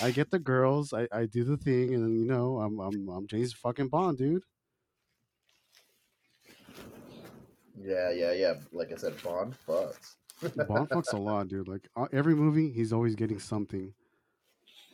[0.01, 3.27] i get the girls i, I do the thing and you know i'm i'm, I'm
[3.27, 4.43] james fucking bond dude
[7.81, 8.53] yeah, yeah, yeah.
[8.71, 10.15] Like I said, Bond fucks.
[10.67, 11.67] Bond fucks a lot, dude.
[11.67, 13.93] Like uh, every movie, he's always getting something,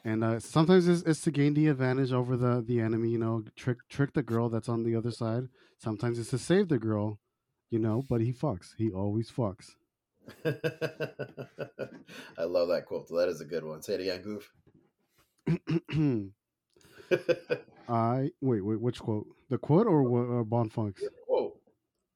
[0.06, 3.10] and uh, sometimes it's, it's to gain the advantage over the the enemy.
[3.10, 5.50] You know, trick trick the girl that's on the other side.
[5.80, 7.20] Sometimes it's to save the girl,
[7.70, 8.04] you know.
[8.10, 8.70] But he fucks.
[8.78, 9.72] He always fucks.
[10.46, 13.08] I love that quote.
[13.10, 13.82] That is a good one.
[13.82, 14.54] Say it again, Goof.
[17.88, 18.80] I wait, wait.
[18.82, 19.28] Which quote?
[19.50, 21.02] The quote or, or Bond fucks?
[21.28, 21.60] quote.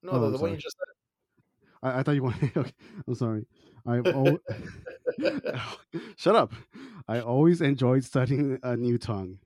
[0.02, 0.86] No, Oh, the, the one you just said.
[1.84, 2.52] I, I thought you wanted.
[2.58, 2.71] Okay,
[3.08, 3.45] I'm sorry.
[3.86, 4.39] I've al-
[6.17, 6.54] shut up.
[7.10, 9.39] I always enjoyed studying a new tongue.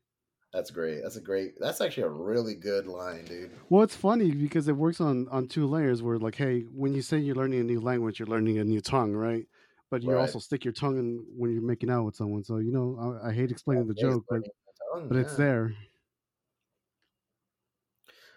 [0.54, 1.02] That's great.
[1.02, 1.60] That's a great.
[1.60, 3.60] That's actually a really good line, dude.
[3.70, 6.02] Well, it's funny because it works on on two layers.
[6.02, 8.82] Where like, hey, when you say you're learning a new language, you're learning a new
[8.82, 9.48] tongue, right?
[9.90, 10.18] But you Right.
[10.18, 12.44] also stick your tongue in when you're making out with someone.
[12.44, 15.36] So you know, I, I hate explaining the Yeah, joke, but the tongue, but it's
[15.36, 15.76] there.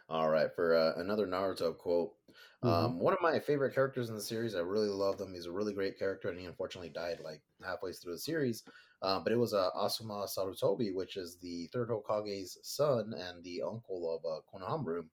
[0.08, 2.14] All right, for uh, another Naruto quote.
[2.62, 2.92] Mhm.
[2.92, 4.54] Um, one of my favorite characters in the series.
[4.54, 5.32] I really love him.
[5.34, 8.62] He's a really great character, and he unfortunately died like halfway through the series.
[9.02, 13.62] Uh, but it was uh, Asuma Sarutobi, which is the third Hokage's son and the
[13.62, 15.04] uncle of uh, Konohamaru.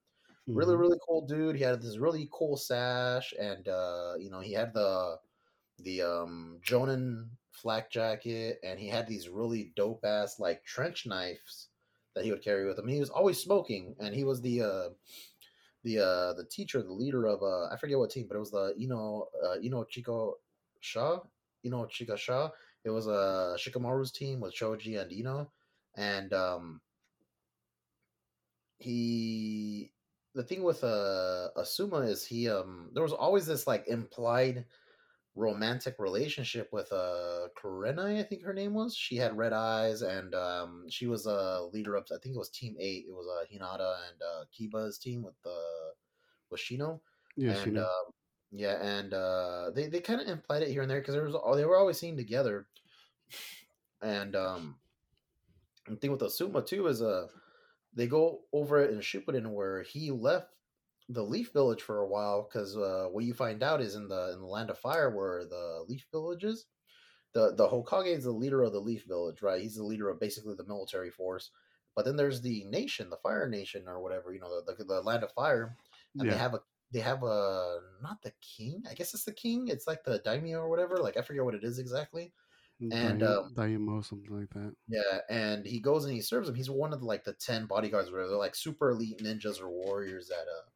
[0.54, 0.80] Really, Mhm.
[0.80, 1.56] really cool dude.
[1.56, 5.19] He had this really cool sash, and uh, you know he had the
[5.80, 11.69] the um, Jonin flak jacket, and he had these really dope ass like trench knives
[12.15, 12.88] that he would carry with him.
[12.88, 14.89] He was always smoking, and he was the uh,
[15.84, 18.52] the uh, the teacher, the leader of uh, I forget what team, but it was
[18.52, 20.36] the you know uh, you know Chico
[20.80, 21.19] Shaw,
[21.63, 22.50] you know Chika Shaw.
[22.84, 25.52] It was uh, Shikamaru's team with Choji and Ino,
[25.96, 26.82] and um,
[28.80, 29.93] he
[30.36, 34.65] the thing with uh Asuma is he um there was always this like implied
[35.36, 38.96] romantic relationship with uh Kurenai, I think her name was.
[38.96, 42.50] She had red eyes and um she was a leader of I think it was
[42.50, 43.06] team eight.
[43.08, 45.91] It was uh Hinata and uh Kiba's team with uh
[46.50, 47.02] with Shino.
[47.36, 48.06] Yeah, and um
[48.55, 51.35] yeah, and uh they, they kind of implied it here and there because there was
[51.57, 52.67] they were always seen together.
[54.01, 54.75] And um
[55.87, 57.27] the thing with Asuma too is uh
[57.95, 60.47] they go over it in Shippuden where he left
[61.09, 64.31] the Leaf Village for a while because uh, what you find out is in the
[64.33, 66.65] in the Land of Fire where the Leaf Village is,
[67.33, 69.61] the the Hokage is the leader of the Leaf Village, right?
[69.61, 71.51] He's the leader of basically the military force.
[71.95, 75.01] But then there's the nation, the Fire Nation or whatever, you know, the the, the
[75.01, 75.75] Land of Fire,
[76.17, 76.61] and they have a
[76.93, 79.67] they have a not the king, I guess it's the king.
[79.69, 80.97] It's like the daimyo or whatever.
[80.97, 82.34] Like I forget what it is exactly.
[82.91, 84.75] And Daim- um, Daimo, something like that.
[84.88, 86.56] yeah, and he goes and he serves him.
[86.56, 89.69] He's one of the, like the ten bodyguards, where they're like super elite ninjas or
[89.69, 90.69] warriors that uh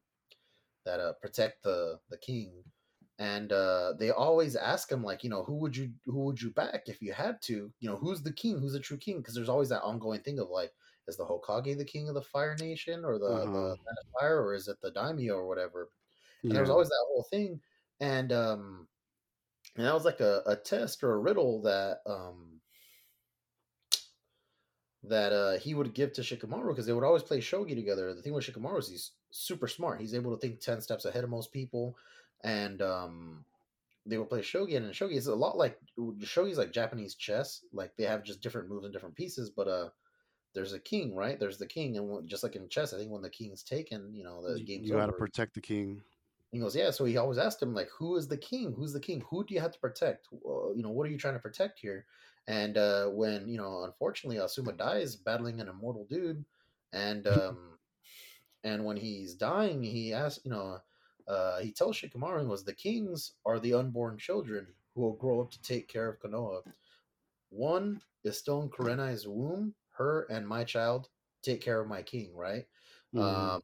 [0.84, 2.64] that uh protect the the king.
[3.18, 6.52] And uh they always ask him like, you know, who would you who would you
[6.52, 7.72] back if you had to?
[7.80, 8.58] You know, who's the king?
[8.60, 9.18] Who's the true king?
[9.18, 10.72] Because there's always that ongoing thing of like,
[11.08, 13.76] is the Hokage the king of the Fire Nation or the the Uh-huh.
[13.86, 15.90] Land of Fire, or is it the daimyo or whatever?
[16.48, 17.60] And there was always that whole thing,
[18.00, 18.88] and um
[19.76, 22.60] and that was like a, a test or a riddle that um
[25.04, 28.12] that uh, he would give to Shikamaru because they would always play shogi together.
[28.14, 30.00] The thing with Shikamaru is he's super smart.
[30.00, 31.96] He's able to think ten steps ahead of most people,
[32.42, 33.44] and um,
[34.04, 34.76] they would play shogi.
[34.76, 37.64] And shogi, is a lot like shogi is like Japanese chess.
[37.72, 39.90] Like they have just different moves and different pieces, but uh,
[40.54, 41.38] there's a king, right?
[41.38, 44.24] There's the king, and just like in chess, I think when the king's taken, you
[44.24, 46.02] know, the game's you got to protect the king.
[46.50, 46.90] He goes, yeah.
[46.90, 48.72] So he always asked him, like, who is the king?
[48.76, 49.22] Who's the king?
[49.30, 50.28] Who do you have to protect?
[50.30, 52.06] Well, you know, what are you trying to protect here?
[52.46, 56.44] And uh, when you know, unfortunately, Asuma dies battling an immortal dude,
[56.92, 57.78] and um,
[58.64, 60.78] and when he's dying, he asks, you know,
[61.26, 65.40] uh, he tells Shikamaru, he goes, the kings are the unborn children who will grow
[65.40, 66.62] up to take care of Konoha.
[67.50, 69.74] One is still in Kurenai's womb.
[69.90, 71.08] Her and my child
[71.42, 72.66] take care of my king, right?
[73.14, 73.20] Mhm.
[73.22, 73.62] Um,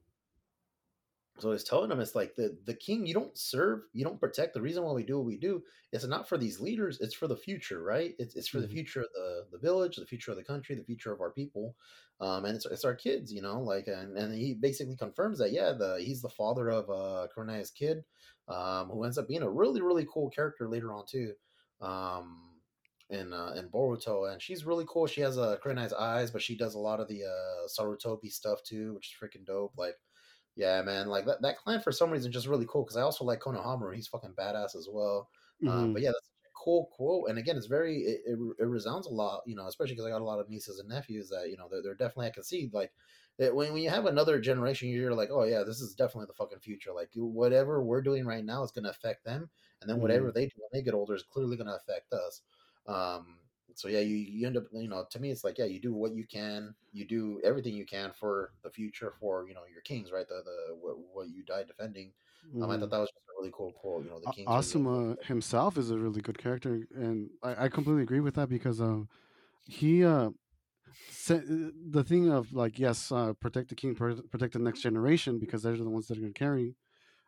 [1.40, 4.55] so he's telling him it's like the the king you don't serve, you don't protect.
[4.55, 7.27] The reason why we do what we do is not for these leaders, it's for
[7.27, 8.14] the future, right?
[8.20, 8.68] It's, it's for the Mhm.
[8.68, 11.77] future of the the village, the future of the country, the future of our people,
[12.20, 13.61] um, and it's, it's our kids, you know.
[13.61, 17.70] Like, and, and he basically confirms that yeah, the he's the father of uh, Kurenai's
[17.73, 18.05] kid,
[18.49, 21.35] um, who ends up being a really really cool character later on too.
[21.81, 22.51] Um,
[23.11, 25.07] in uh, in Boruto, and she's really cool.
[25.07, 28.62] She has a uh, eyes, but she does a lot of the uh, Sarutobi stuff
[28.62, 29.75] too, which is freaking dope.
[29.77, 29.97] Like,
[30.57, 33.25] yeah, man, like that, that clan for some reason just really cool because I also
[33.25, 33.95] like Konohamaru.
[33.95, 35.31] He's fucking badass as well.
[35.67, 35.93] Um, Mhm.
[35.93, 39.11] but yeah, that's a cool quote, and again, it's very it, it, it resounds a
[39.11, 41.57] lot, you know, especially because I got a lot of nieces and nephews that you
[41.57, 42.93] know they're, they're definitely I can see like
[43.38, 46.35] that when when you have another generation, you're like, oh yeah, this is definitely the
[46.35, 46.93] fucking future.
[46.93, 50.47] Like whatever we're doing right now is going to affect them, and then whatever they
[50.47, 52.43] do when they get older is clearly going to affect us.
[52.87, 53.40] Um,
[53.75, 55.93] so yeah, you, you end up, you know, to me, it's like, yeah, you do
[55.93, 59.83] what you can, you do everything you can for the future, for you know your
[59.83, 60.27] kings, right?
[60.29, 62.13] The the what, what you died defending.
[62.63, 64.05] Um, I thought that was just a really cool quote.
[64.05, 64.49] You know, the kings.
[64.49, 68.81] Asuma himself is a really good character, and I, I completely agree with that because
[68.81, 69.09] um,
[69.67, 70.31] he uh,
[71.29, 75.77] the thing of like yes, uh, protect the king, protect the next generation because they're
[75.77, 76.77] the ones that are going to carry.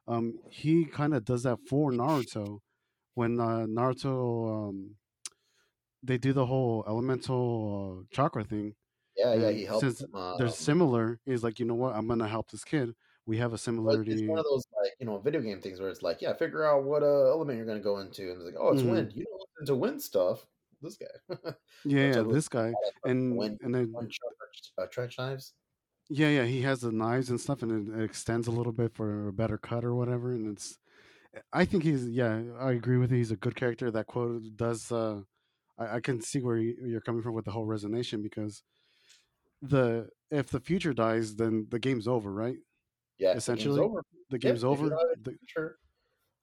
[0.09, 2.61] Um, he kind of does that for Naruto
[3.15, 4.95] when uh, Naruto um,
[6.07, 8.75] they do the whole elemental uh, chakra thing.
[9.17, 9.85] yeah, yeah, he helps.
[9.85, 12.95] since them, um, they're similar, he's like, you know what, I'm gonna help this kid.
[13.27, 14.13] We have a similarity.
[14.13, 16.65] it's one of those like you know video game things where it's like, yeah, figure
[16.65, 18.91] out what uh, element you're going to go into, and it's like, oh, it's Mhm.
[18.91, 19.13] wind.
[19.15, 20.47] You know, into wind stuff.
[20.83, 21.07] This guy.
[21.85, 22.73] Yeah, yeah, this guy,
[23.05, 25.55] and wind, and then wind trench, uh, trench knives.
[26.09, 28.95] yeah, yeah, he has the knives and stuff, and it, it extends a little bit
[28.95, 30.31] for a better cut or whatever.
[30.33, 30.79] And it's,
[31.53, 33.19] I think he's, yeah, I agree with you.
[33.19, 33.91] He's a good character.
[33.91, 35.23] That quote does, uh,
[35.79, 38.63] I, I can see where you- you're coming from with the whole resonation because
[39.63, 42.57] the if the future dies, then the game's over, right?
[43.19, 44.03] Yeah, the game's Essentially, over.
[44.31, 44.89] the game's if you're over.
[44.89, 45.79] the The, future,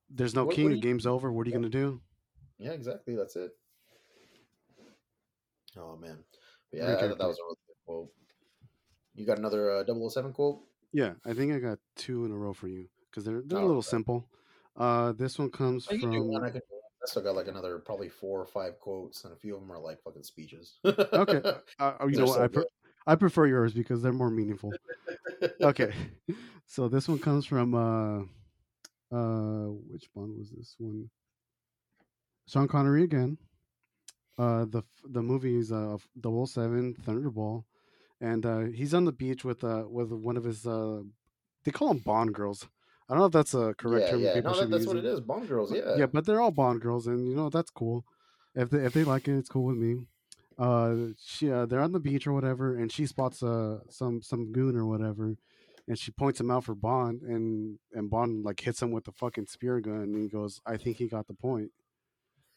[0.10, 0.65] there's no what, king.
[0.65, 1.32] what The game's over.
[1.32, 1.58] What are you Yeah.
[1.60, 2.02] gonna do?
[2.58, 3.15] Yeah, exactly.
[3.15, 3.52] That's it.
[5.78, 6.24] Oh man,
[6.72, 8.10] but yeah, Great I thought that was a really good quote.
[9.15, 10.62] You got another uh, 007 quote?
[10.91, 13.62] Yeah, I think I got two in a row for you because they're they're a
[13.62, 13.88] Oh, little okay.
[13.89, 14.30] simple.
[14.76, 16.43] Uh, this one comes Oh, you can do one.
[16.43, 16.73] I from can do one
[17.04, 19.72] I still got like another probably four or five quotes, and a few of them
[19.72, 20.80] are like fucking speeches.
[20.86, 22.36] Okay, uh, uh, you know what?
[22.36, 22.66] so I pre-
[23.06, 24.72] I prefer yours because they're more meaningful.
[25.62, 25.94] Okay,
[26.66, 28.20] so this one comes from uh,
[29.16, 31.10] uh, which Bond was this one?
[32.48, 33.38] Sean Connery again.
[34.38, 37.66] Uh, the the movie is uh, 007 Thunderball,
[38.22, 41.02] and uh, he's on the beach with uh with one of his uh,
[41.66, 42.68] they call them Bond girls.
[43.10, 44.22] I don't know if that's a correct yeah, term.
[44.22, 44.34] yeah.
[44.36, 45.20] people No, that, that's what it is.
[45.20, 45.74] Bond girls.
[45.74, 45.96] Yeah.
[45.98, 48.06] yeah, but they're all Bond girls, and you know that's cool.
[48.56, 50.06] If they if they like it, it's cool with me.
[50.58, 54.52] Uh, she uh, they're on the beach or whatever, and she spots uh some some
[54.52, 55.36] goon or whatever,
[55.88, 59.12] and she points him out for Bond, and and Bond like hits him with the
[59.12, 61.72] fucking spear gun, and he goes, "I think he got the point."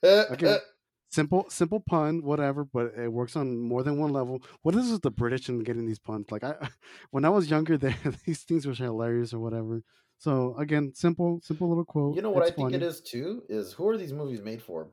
[0.02, 0.58] Again,
[1.10, 4.42] simple simple pun, whatever, but it works on more than one level.
[4.62, 6.26] What is with the British and getting these puns?
[6.30, 6.54] Like I,
[7.10, 9.82] when I was younger, they, these things were hilarious or whatever.
[10.18, 12.16] So again, simple simple little quote.
[12.16, 14.62] you know what It's I think it is too is who are these movies made
[14.62, 14.88] for?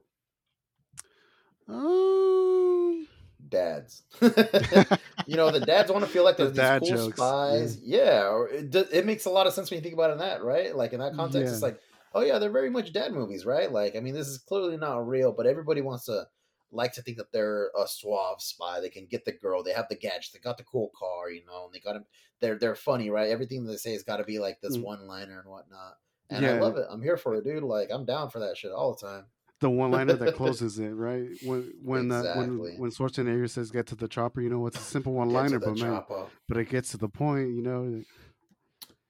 [1.67, 3.07] Um,
[3.49, 4.03] Dads.
[4.21, 7.79] you know, the dads want to feel like they're these dad cool jokes, spies.
[7.81, 10.19] Yeah, or it, it makes a lot of sense when you think about it in
[10.19, 10.75] that, right?
[10.75, 11.79] Like in that context, it's like,
[12.13, 13.71] oh yeah, they're very much dad movies, right?
[13.71, 16.25] Like, I mean, this is clearly not real, but everybody wants to
[16.73, 18.79] like to think that they're a suave spy.
[18.81, 19.63] They can get the girl.
[19.63, 20.31] They have the gadgets.
[20.31, 22.05] They got the cool car, you know, and they got them.
[22.41, 23.29] They're they're funny, right?
[23.29, 24.83] Everything they say has got to be like this Mm.
[24.83, 25.97] one liner and whatnot.
[26.29, 26.85] And I love it.
[26.89, 27.63] I'm here for it, dude.
[27.63, 29.25] Like I'm down for that shit all the time.
[29.59, 31.29] the one liner that closes it, right?
[31.43, 32.47] When when uh, Exactly.
[32.71, 35.59] when when Schwarzenegger says "Get to the chopper," you know, it's a simple one liner,
[35.59, 36.25] but man, chopper.
[36.49, 38.03] but it gets to the point, you know.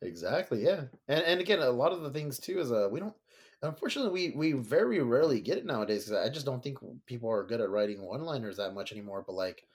[0.01, 0.83] Exactly, yeah.
[1.07, 3.15] And and again, a lot of the things too is uh we don't
[3.63, 6.11] unfortunately we we very rarely get it nowadays.
[6.11, 9.65] I just don't think people are good at writing one-liners that much anymore, but like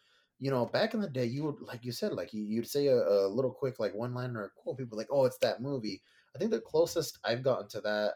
[0.40, 2.86] you know, back in the day, you would like you said, like you, you'd say
[2.86, 6.00] a, a little quick like one-liner or quote, people like, oh, it's that movie.
[6.34, 8.14] I think the closest I've gotten to that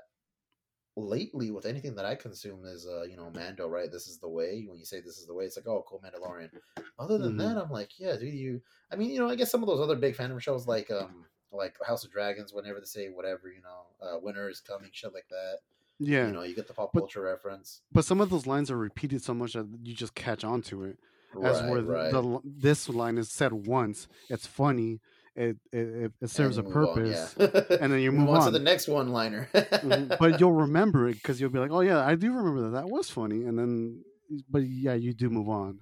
[0.97, 3.91] lately with anything that I consume is uh, you know, Mando, right?
[3.91, 4.65] This is the way.
[4.69, 6.51] When you say this is the way, it's like, oh, cool Mandalorian.
[6.99, 7.39] Other than Mhm.
[7.39, 8.61] that, I'm like, yeah, dude, you
[8.93, 11.27] I mean, you know, I guess some of those other big fandom shows like um
[11.53, 15.13] like House of Dragons, whenever they say whatever, you know, uh winter is coming, shit
[15.15, 15.59] like that.
[15.99, 17.83] Yeah, You know, you get the pop But- culture reference.
[17.93, 20.85] but some of those lines are repeated so much that you just catch on to
[20.85, 20.99] it.
[21.43, 22.13] As Right, where the, right.
[22.13, 25.01] the this line is said once, it's funny,
[25.35, 27.77] it it, it, serves a move on, purpose, yeah.
[27.81, 29.49] and then you move move on to the next one liner.
[29.55, 32.83] Mhm, but you'll remember it because you'll be like, "Oh yeah, I do remember that.
[32.83, 34.05] That was funny." And then,
[34.51, 35.79] but yeah, you do move on.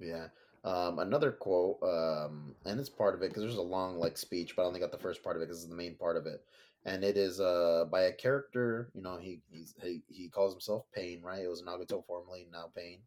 [0.00, 0.28] Yeah.
[0.64, 4.54] Um, another quote, um, and it's part of it because there's a long like speech,
[4.54, 6.26] but I only got the first part of it because it's the main part of
[6.26, 6.44] it,
[6.84, 8.88] and it is uh by a character.
[8.94, 9.40] You know, he
[9.82, 11.42] he he calls himself Pain, right?
[11.42, 13.00] It was Nagato formerly, now Pain,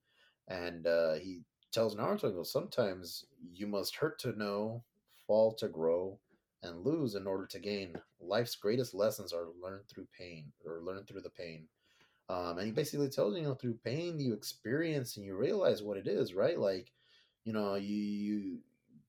[0.50, 4.84] and uh, he tells Naruto, he goes, "Sometimes you must hurt to know,
[5.26, 6.20] fall to grow,
[6.62, 7.96] and lose in order to gain.
[8.20, 11.68] Life's greatest lessons are learned through pain, or learned through the pain."
[12.30, 15.84] Um, and he basically tells you, you know, through pain you experience and you realize
[15.84, 16.60] what it is, right?
[16.60, 16.91] Like,
[17.45, 18.60] you know, you, you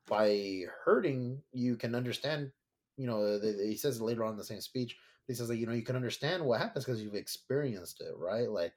[0.06, 2.52] by hurting you can understand.
[2.98, 4.96] You know, the, the- he says later on in the same speech.
[5.28, 8.50] He says that you know you can understand what happens because you've experienced it, right?
[8.50, 8.74] Like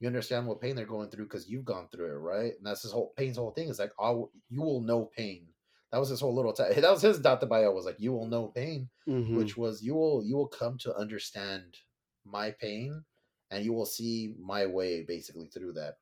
[0.00, 2.52] you understand what pain they're going through because you've gone through it, right?
[2.56, 5.48] And that's his whole pain's whole thing is like, oh, you will know pain.
[5.90, 6.52] That was his whole little.
[6.52, 9.34] T- that was his dattebayo was like, you will know pain Mhm.
[9.34, 11.78] which was you will you will come to understand
[12.24, 13.04] my pain
[13.50, 15.96] and you will see my way basically through that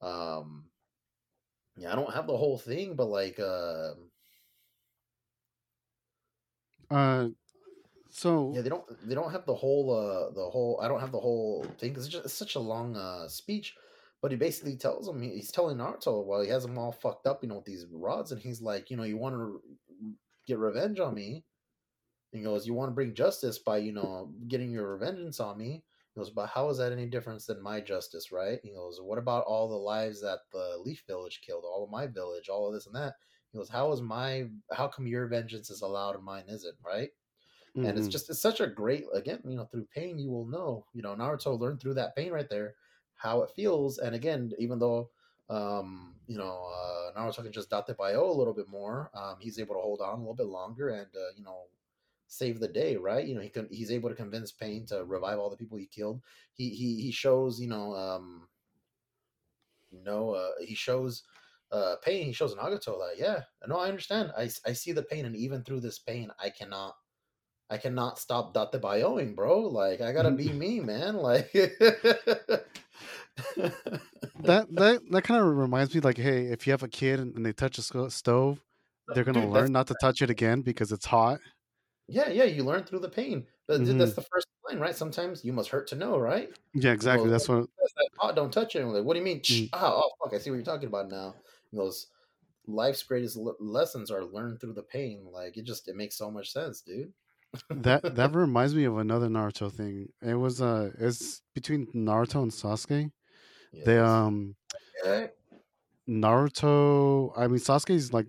[0.00, 0.70] um
[1.76, 3.92] yeah i don't have the whole thing but like uh
[6.90, 7.28] Uh,
[8.10, 11.12] so yeah they don't they don't have the whole uh the whole i don't have
[11.12, 13.74] the whole thing 'cause it's just it's such a long uh speech
[14.22, 17.42] but he basically tells him he's telling naruto while he has them all fucked up
[17.42, 19.62] you know with these rods and he's like you know you want to
[20.46, 21.44] get revenge on me?
[22.32, 25.84] He goes you want to bring justice by you know getting your vengeance on me
[26.16, 28.60] he goes but how is that any difference than my justice right?
[28.64, 32.08] He goes what about all the lives that the leaf village killed all of my
[32.08, 33.14] village all of this and that?
[33.52, 37.10] He goes how is my how come your vengeance is allowed and mine isn't right?
[37.82, 38.12] And it's mhm.
[38.12, 41.14] just it's such a great again you know through pain you will know you know
[41.14, 42.74] naruto learned through that pain right there
[43.16, 45.10] how it feels and again even though
[45.50, 49.74] um you know uh naruto can just dattebayo a little bit more um he's able
[49.74, 51.64] to hold on a little bit longer and uh, you know
[52.28, 55.38] save the day right you know he can he's able to convince pain to revive
[55.38, 56.20] all the people he killed
[56.54, 58.48] he he he shows you know um
[59.90, 61.22] you know uh he shows
[61.72, 65.24] uh pain he shows nagato that yeah no i understand i i see the pain
[65.24, 66.94] and even through this pain i cannot
[67.68, 69.60] I cannot stop Dattebayoing, bro.
[69.60, 71.16] Like I gotta be me, man.
[71.16, 72.62] Like that
[74.44, 77.52] that that kind of reminds me, like, hey, if you have a kid and, they
[77.52, 78.60] touch a stove,
[79.08, 81.40] they're gonna Dude, learn not to touch it again because it's hot.
[82.08, 83.46] Yeah, yeah, you learn through the pain.
[83.66, 84.94] But dude, that's the first line, right?
[84.94, 86.50] Sometimes you must hurt to know, right?
[86.74, 87.24] Yeah, exactly.
[87.24, 87.68] Well, That's what.
[87.78, 88.84] that pot don't touch it.
[88.84, 89.40] Like, what do you mean?
[89.40, 89.70] Mm.
[89.72, 90.34] Oh, oh, fuck!
[90.34, 91.34] I see what you're talking about now.
[91.72, 92.06] And those
[92.68, 95.26] life's greatest le- lessons are learned through the pain.
[95.32, 97.12] Like it just it makes so much sense, dude.
[97.70, 100.08] that that reminds me of another Naruto thing.
[100.22, 103.10] It was uh, it's between Naruto and Sasuke.
[103.84, 104.54] They um
[105.04, 105.30] Okay.
[106.08, 107.32] Naruto.
[107.36, 108.26] I mean, Sasuke's like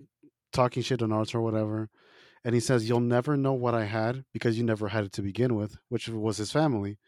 [0.52, 1.88] talking shit to Naruto or whatever,
[2.44, 5.22] and he says, "You'll never know what I had because you never had it to
[5.22, 6.98] begin with," which was his family.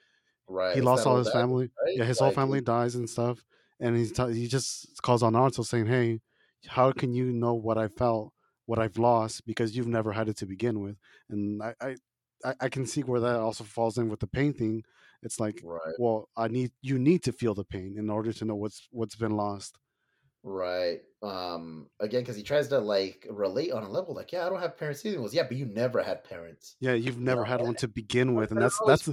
[0.48, 0.74] Right.
[0.74, 1.70] he lost all his family.
[1.84, 1.96] right?
[1.96, 3.44] Yeah, his whole Like, family dies and stuff,
[3.80, 6.20] and he's t- he just calls on Naruto saying, "Hey,
[6.66, 8.32] how can you know what I felt,
[8.66, 10.96] what I've lost because you've never had it to begin with?"
[11.28, 11.74] And I
[12.44, 14.82] I, I- can see where that also falls in with the pain thing.
[15.22, 15.94] It's like, Right.
[15.98, 19.16] well, I need you need to feel the pain in order to know what's what's
[19.16, 19.76] been lost.
[20.42, 21.00] Right.
[21.22, 21.88] Um.
[22.00, 24.78] Again, because he tries to like relate on a level, like, yeah, I don't have
[24.78, 25.16] parents either.
[25.16, 26.76] He goes, yeah, but you never had parents.
[26.80, 29.08] Yeah, you've never had one to begin with, and that's that's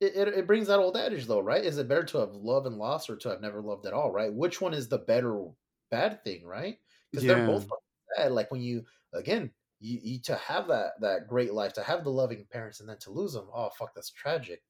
[0.00, 1.64] It, it it brings that old adage though, right?
[1.64, 4.12] Is it better to have loved and lost or to have never loved at all?
[4.12, 4.32] Right?
[4.32, 5.46] Which one is the better
[5.90, 6.44] bad thing?
[6.44, 6.78] Right?
[7.10, 7.66] Because they're both
[8.16, 8.32] bad.
[8.32, 9.50] Like when you again,
[9.80, 12.98] you, you to have that that great life, to have the loving parents, and then
[12.98, 13.48] to lose them.
[13.54, 14.62] Oh fuck, that's tragic.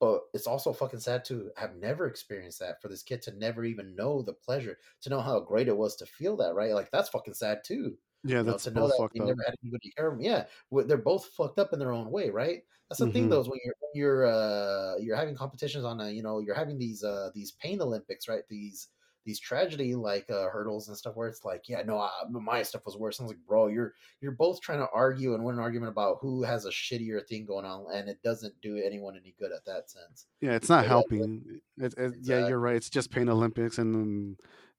[0.00, 2.80] But it's also fucking sad to have never experienced that.
[2.82, 5.94] For this kid to never even know the pleasure, to know how great it was
[5.96, 6.54] to feel that.
[6.54, 6.72] Right?
[6.74, 7.98] Like that's fucking sad too.
[8.24, 9.20] yeah, You know, that's to know that they up.
[9.20, 10.22] never had anybody care of them.
[10.22, 10.46] Yeah,
[10.86, 12.62] they're both fucked up in their own way, right?
[12.88, 13.28] That's the thing, Mhm.
[13.28, 16.54] though, is when you're when you're uh, you're having competitions on a you know you're
[16.54, 18.42] having these uh, these pain Olympics, right?
[18.48, 18.88] These
[19.30, 22.82] these tragedy like uh, hurdles and stuff where it's like, yeah, no, I, my stuff
[22.84, 23.20] was worse.
[23.20, 26.18] I was like, bro, you're you're both trying to argue and win an argument about
[26.20, 29.64] who has a shittier thing going on, and it doesn't do anyone any good at
[29.66, 30.26] that sense.
[30.40, 31.60] Yeah, it's not yeah, helping.
[31.78, 32.48] It, it, Yeah, Exactly.
[32.50, 32.76] you're right.
[32.76, 34.36] It's just pain Olympics, and then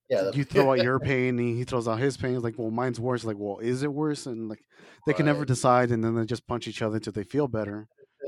[0.09, 2.35] Yeah, you throw out your pain, and he throws out his pain.
[2.35, 3.23] It's like, well, mine's worse.
[3.23, 4.25] Like, well, is it worse?
[4.25, 4.65] And like,
[5.05, 7.87] they can never decide, and then they just punch each other until they feel better.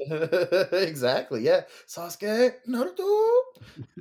[0.71, 1.41] exactly.
[1.41, 3.39] Yeah, Sasuke Naruto.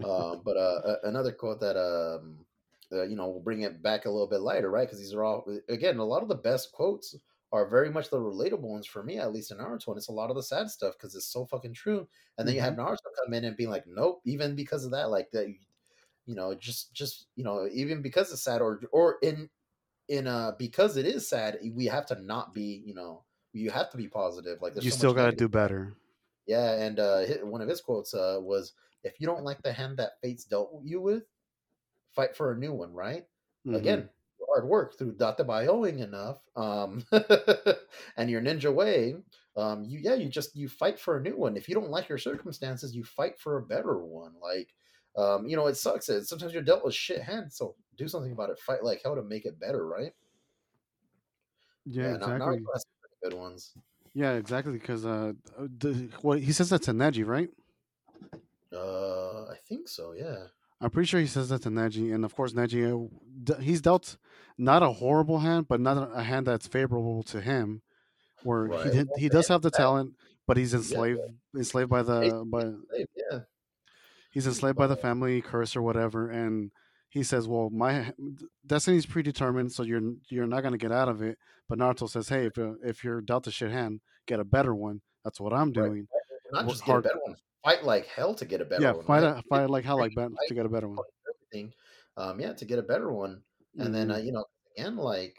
[0.04, 2.44] um, but uh, another quote that um,
[2.92, 4.86] uh, you know, we'll bring it back a little bit lighter, right?
[4.86, 7.16] Because these are all again a lot of the best quotes
[7.52, 9.88] are very much the relatable ones for me, at least in Naruto.
[9.88, 12.08] And it's a lot of the sad stuff because it's so fucking true.
[12.38, 15.10] And then you have Naruto come in and be like, nope, even because of that,
[15.10, 15.48] like that,
[16.26, 19.48] you know, just just you know, even because it's sad, or or in
[20.08, 23.22] in uh because it is sad, we have to not be, you know,
[23.52, 24.60] you have to be positive.
[24.62, 25.94] Like you so still got to do better.
[26.46, 28.72] yeah, and uh, one of his quotes uh, was,
[29.04, 31.24] "If you don't like the hand that fate's dealt you with,
[32.14, 33.26] fight for a new one." Right?
[33.66, 33.76] Mhm.
[33.76, 34.08] Again,
[34.52, 37.04] hard work through dattebayoing enough, um,
[38.16, 39.16] and your ninja way.
[39.56, 41.56] Um, you yeah, you just you fight for a new one.
[41.56, 44.32] If you don't like your circumstances, you fight for a better one.
[44.40, 44.74] Like,
[45.16, 46.08] um, you know, it sucks.
[46.08, 48.58] It, sometimes you're dealt with shit hands, so do something about it.
[48.58, 49.86] Fight like hell to make it better.
[49.86, 50.12] Right?
[51.84, 52.64] yeah, Naruto exactly.
[52.72, 53.72] has some pretty good ones.
[54.14, 54.72] Yeah, exactly.
[54.74, 57.48] Because uh, the, well, he says that to Neji, right?
[58.72, 60.12] Uh, I think so.
[60.12, 60.46] Yeah.
[60.80, 63.08] I'm pretty sure he says that to Neji, and of course Neji,
[63.50, 64.16] uh, he's dealt
[64.58, 67.82] not a horrible hand, but not a hand that's favorable to him.
[68.42, 68.92] Where Right.
[68.92, 70.16] he he does have the talent,
[70.48, 71.20] but he's enslaved
[71.56, 72.72] enslaved by the by
[73.30, 73.40] Yeah.
[74.32, 76.72] he's enslaved by the family curse or whatever, and
[77.12, 78.12] he says, "Well, my
[78.66, 80.00] destiny's predetermined, so you're
[80.30, 81.38] you're not gonna get out of it."
[81.68, 84.74] But Naruto says, "Hey, if uh, if you're dealt a shit hand, get a better
[84.74, 85.02] one.
[85.22, 85.74] That's what I'm Right.
[85.74, 86.08] doing.
[86.52, 88.92] not Work just get a better one, fight like hell to get a better yeah,
[88.92, 89.04] one.
[89.04, 89.38] fight right?
[89.38, 90.98] a, fight like hell, like to get a better one."
[91.28, 91.74] everything.
[92.16, 93.42] Um, yeah, to get a better one,
[93.78, 94.14] and then Mhm.
[94.14, 95.36] uh, you know, again, like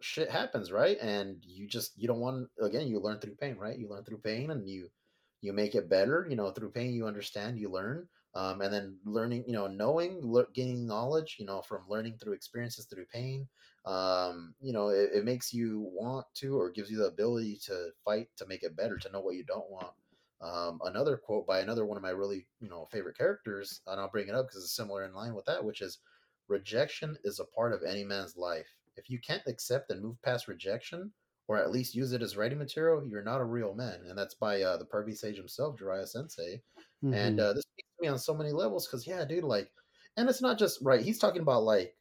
[0.00, 0.98] shit happens, right?
[1.00, 2.88] And you just you don't want again.
[2.88, 3.78] You learn through pain, right?
[3.78, 4.90] You learn through pain, and you
[5.40, 6.26] you make it better.
[6.28, 8.06] You know, through pain, you understand, you learn.
[8.36, 12.32] Um, and then learning, you know, knowing, le- gaining knowledge, you know, from learning through
[12.32, 13.48] experiences through pain,
[13.84, 17.90] um, you know, it, it makes you want to or gives you the ability to
[18.04, 19.94] fight to make it better, to know what you don't want.
[20.40, 24.10] Um, another quote by another one of my really, you know, favorite characters, and I'll
[24.10, 26.00] bring it up because it's similar in line with that, which is
[26.48, 28.68] rejection is a part of any man's life.
[28.96, 31.14] If you can't accept and move past rejection,
[31.46, 34.04] or at least use it as writing material, you're not a real man.
[34.06, 36.62] And that's by uh, the pervy sage himself, Jiraiya Sensei.
[37.10, 37.40] And Mhm.
[37.40, 37.64] uh, this
[38.00, 39.70] me on so many levels because, yeah, dude, like,
[40.16, 41.00] and it's not just right.
[41.04, 41.96] He's talking about like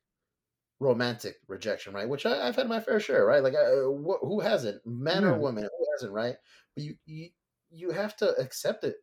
[0.80, 2.08] romantic rejection, right?
[2.10, 3.44] Which I, I've had my fair share, right?
[3.44, 5.30] Like, uh, wh- who hasn't, man Yeah.
[5.30, 6.36] or woman, who hasn't, right?
[6.76, 7.30] But you, you,
[7.72, 8.98] you have to accept it.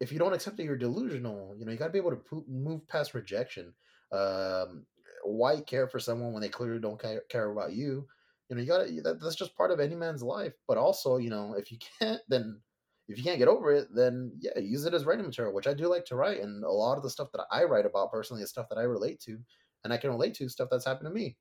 [0.00, 1.54] If you don't accept it, you're delusional.
[1.58, 3.74] You know, you got to be able to po- move past rejection.
[4.12, 4.86] Um,
[5.24, 8.08] why care for someone when they clearly don't care, care about you?
[8.48, 9.02] You know, you got to.
[9.02, 10.54] That, that's just part of any man's life.
[10.68, 12.62] But also, you know, if you can't, then
[13.08, 15.74] if you can't get over it, then yeah, use it as writing material, which I
[15.74, 16.40] do like to write.
[16.40, 18.82] And a lot of the stuff that I write about personally is stuff that I
[18.82, 19.38] relate to,
[19.84, 21.38] and I can relate to stuff that's happened to me.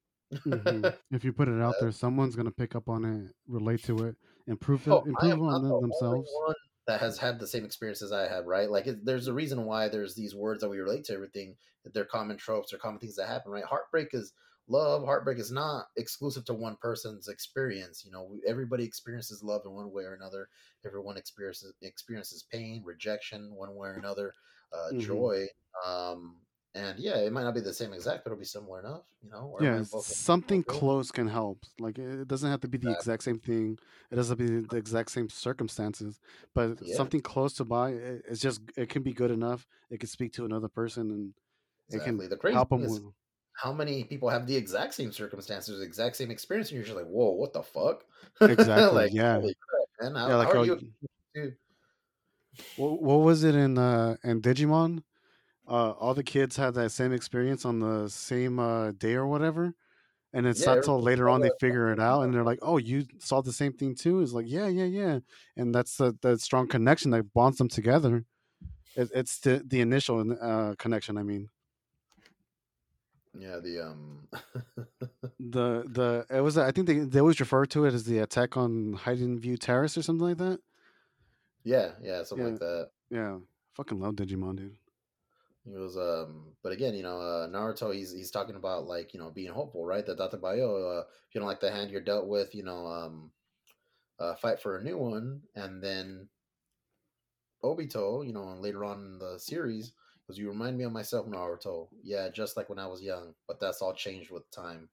[0.51, 0.93] Mhm.
[1.11, 4.18] If you put it out there, someone's gonna pick up on it, relate to it,
[4.47, 6.41] improve it, Oh, improve on the themselves.
[6.88, 8.70] that has had the same experiences I have, right?
[8.70, 11.57] Like, it, there's a reason why there's these words that we relate to everything.
[11.84, 13.63] that They're common tropes or common things that happen, right?
[13.63, 14.34] Heartbreak is
[14.68, 15.03] love.
[15.05, 18.03] Heartbreak is not exclusive to one person's experience.
[18.05, 20.49] You know, everybody experiences love in one way or another.
[20.86, 24.34] Everyone experiences experiences pain, rejection, one way or another,
[24.74, 24.97] uh, Mhm.
[24.97, 25.47] joy.
[25.86, 26.41] Um,
[26.74, 29.03] and yeah, it might not be the same exact, but it'll be similar enough.
[29.22, 31.63] You know, Yeah, something close can help.
[31.80, 32.91] Like it doesn't have to be the Exactly.
[32.91, 33.80] exact same thing.
[34.11, 36.20] It doesn't have to be the exact same circumstances,
[36.53, 39.66] but Yeah, something close to buy it- It's just it can be good enough.
[39.89, 41.34] It can speak to another person and
[41.89, 42.18] it can.
[42.18, 43.03] The help them with.
[43.56, 46.97] How many people have the exact same circumstances, the exact same experience, and you're just
[46.97, 48.06] like, whoa, what the fuck?
[48.41, 49.03] Exactly.
[49.03, 49.41] like, Yeah.
[49.41, 50.16] crap, man!
[50.16, 50.36] How, Yeah.
[50.36, 50.93] Like how are oh, you?
[51.36, 51.58] Dude?
[52.76, 55.03] what, what was it in uh in Digimon?
[55.68, 59.74] Uh, all the kids had that same experience on the same uh, day or whatever,
[60.34, 62.78] and it's Yeah, not till later on they figure it out, and they're like, "Oh,
[62.78, 65.20] you saw the same thing too?" It's like, "Yeah, yeah, yeah,"
[65.58, 68.26] and that's the the strong connection that bonds them together.
[68.95, 71.18] It, it's the the initial uh, connection.
[71.18, 71.49] I mean,
[73.38, 74.27] Yeah, the um,
[75.39, 78.57] the the it was I think they they always refer to it as the attack
[78.57, 80.59] on Highton View Terrace or something like that.
[81.63, 82.89] yeah, yeah, something Yeah, like that.
[83.09, 83.38] yeah.
[83.73, 84.77] Fucking love Digimon, dude.
[85.65, 89.19] He was um, but again, you know, uh, Naruto, he's he's talking about like you
[89.19, 90.05] know being hopeful, right?
[90.05, 93.31] The Dattebayo, uh, if you don't like the hand you're dealt with, you know, um,
[94.19, 96.29] uh, fight for a new one, and then
[97.63, 99.93] Obito, you know, and later on in the series,
[100.26, 101.89] because you remind me of myself, Naruto.
[102.03, 104.89] Yeah, just like when I was young, but that's all changed with time.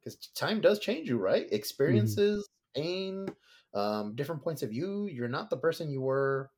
[0.00, 1.50] Because time does change you, right?
[1.86, 3.28] hmm Experiences, pain,
[3.74, 5.06] um, different points of view.
[5.06, 6.50] You're not the person you were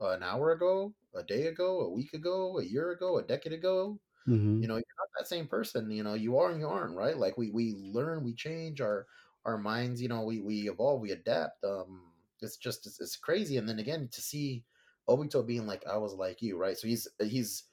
[0.00, 3.52] uh, an hour ago, a day ago, a week ago, a year ago, a decade
[3.52, 4.00] ago.
[4.26, 5.90] hmm You know, you're not that same person.
[5.90, 7.16] You know, you are and you aren't, right?
[7.16, 9.06] Like we we learn, we change our
[9.44, 10.02] our minds.
[10.02, 11.64] You know, we we evolve, we adapt.
[11.64, 13.56] Um, it's just it's, it's crazy.
[13.58, 14.64] And then again, to see
[15.08, 16.76] Obito being like, I was like you, right?
[16.76, 17.64] So he's he's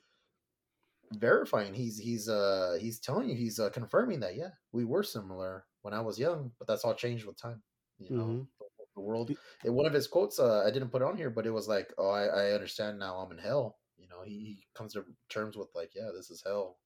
[1.13, 1.73] verifying.
[1.73, 5.93] He's he's uh he's telling you he's uh, confirming that yeah, we were similar when
[5.93, 7.61] I was young, but that's all changed with time.
[7.99, 8.41] You know, hmm
[8.95, 9.31] the world.
[9.63, 11.67] In one of his quotes, uh, I didn't put it on here, but it was
[11.67, 13.15] like, "Oh, I, I understand now.
[13.17, 16.43] I'm in hell." You know, he, he comes to terms with like, "Yeah, this is
[16.45, 16.77] hell.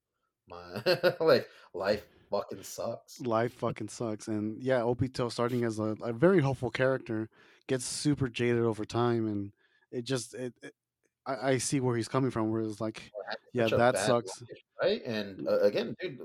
[0.48, 0.82] My
[1.20, 4.28] like life fucking sucks." life fucking sucks.
[4.28, 7.28] And yeah, Obito starting as a, a very hopeful character
[7.66, 9.52] gets super jaded over time, and
[9.92, 10.74] it just it, it
[11.26, 12.50] I, I see where he's coming from.
[12.50, 13.10] Where it's like,
[13.52, 14.40] yeah, that sucks.
[14.40, 15.04] life, right?
[15.04, 16.20] And uh, again, dude,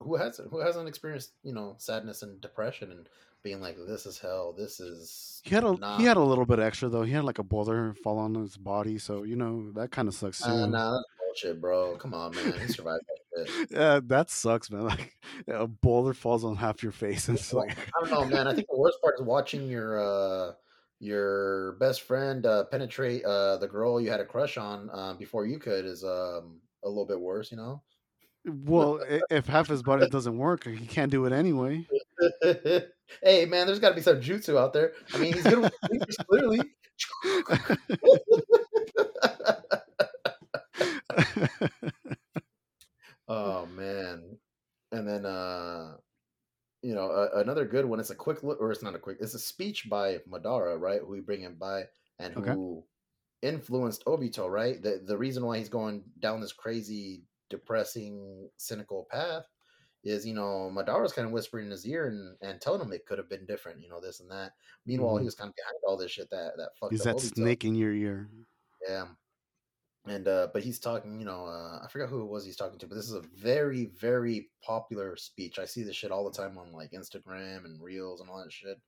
[0.00, 3.08] who hasn't who hasn't experienced you know sadness and depression and
[3.42, 4.54] being like, "This is hell.
[4.56, 7.02] This is He had a he had a little bit extra though.
[7.02, 10.14] He had like a boulder fall on his body, so you know that kind of
[10.14, 11.96] sucks Uh, nah, that's bullshit, bro.
[11.96, 12.52] Come on, man.
[12.60, 13.04] He survived
[13.36, 13.70] that shit.
[13.70, 14.82] yeah, that sucks, man.
[14.92, 15.16] Like
[15.48, 18.46] a boulder falls on half your face, and it's like, I don't know, man.
[18.46, 20.52] I think the worst part is watching your uh
[21.02, 25.44] your best friend uh penetrate uh the girl you had a crush on um before
[25.44, 27.82] you could is um a little bit worse, you know.
[28.44, 29.00] well,
[29.30, 31.86] if half his body doesn't work, he can't do it anyway.
[33.22, 34.92] hey, man, there's got to be some jutsu out there.
[35.14, 36.60] I mean, he's good fingers, clearly.
[43.28, 44.38] oh man,
[44.92, 45.96] and then uh
[46.82, 48.00] you know uh, another good one.
[48.00, 49.18] It's a quick look, or it's not a quick.
[49.20, 51.00] It's a speech by Madara, right?
[51.00, 51.84] Who we bring him by,
[52.18, 52.52] and okay.
[52.52, 52.84] who
[53.42, 54.82] influenced Obito, right?
[54.82, 59.44] The the reason why he's going down this crazy, depressing, cynical path
[60.04, 63.06] is, you know, Madara's kind of whispering in his ear and, and telling him it
[63.06, 64.52] could have been different, you know, this and that.
[64.86, 67.16] Meanwhile, he hmm was kind of behind all this shit that that fucked Is that
[67.16, 67.36] Obito.
[67.36, 68.28] snake in your ear.
[68.88, 69.06] Yeah.
[70.06, 72.78] And uh but he's talking, you know, uh I forgot who it was he's talking
[72.78, 75.58] to, but this is a very, very popular speech.
[75.58, 78.52] I see this shit all the time on like Instagram and Reels and all that
[78.52, 78.78] shit.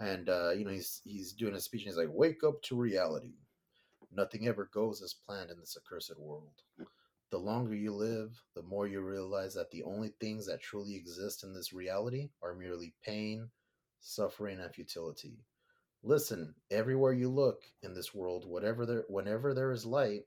[0.00, 2.76] And uh, you know, he's he's doing a speech and he's like, Wake up to
[2.76, 3.34] reality.
[4.10, 6.62] Nothing ever goes as planned in this accursed world.
[7.30, 11.44] The longer you live, the more you realize that the only things that truly exist
[11.44, 13.50] in this reality are merely pain,
[14.00, 15.38] suffering, and futility.
[16.02, 20.24] Listen, everywhere you look in this world, whatever there whenever there is light,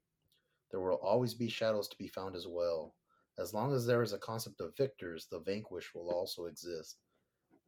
[0.73, 2.95] there will always be shadows to be found as well.
[3.37, 6.97] As long as there is a concept of victors, the vanquished will also exist.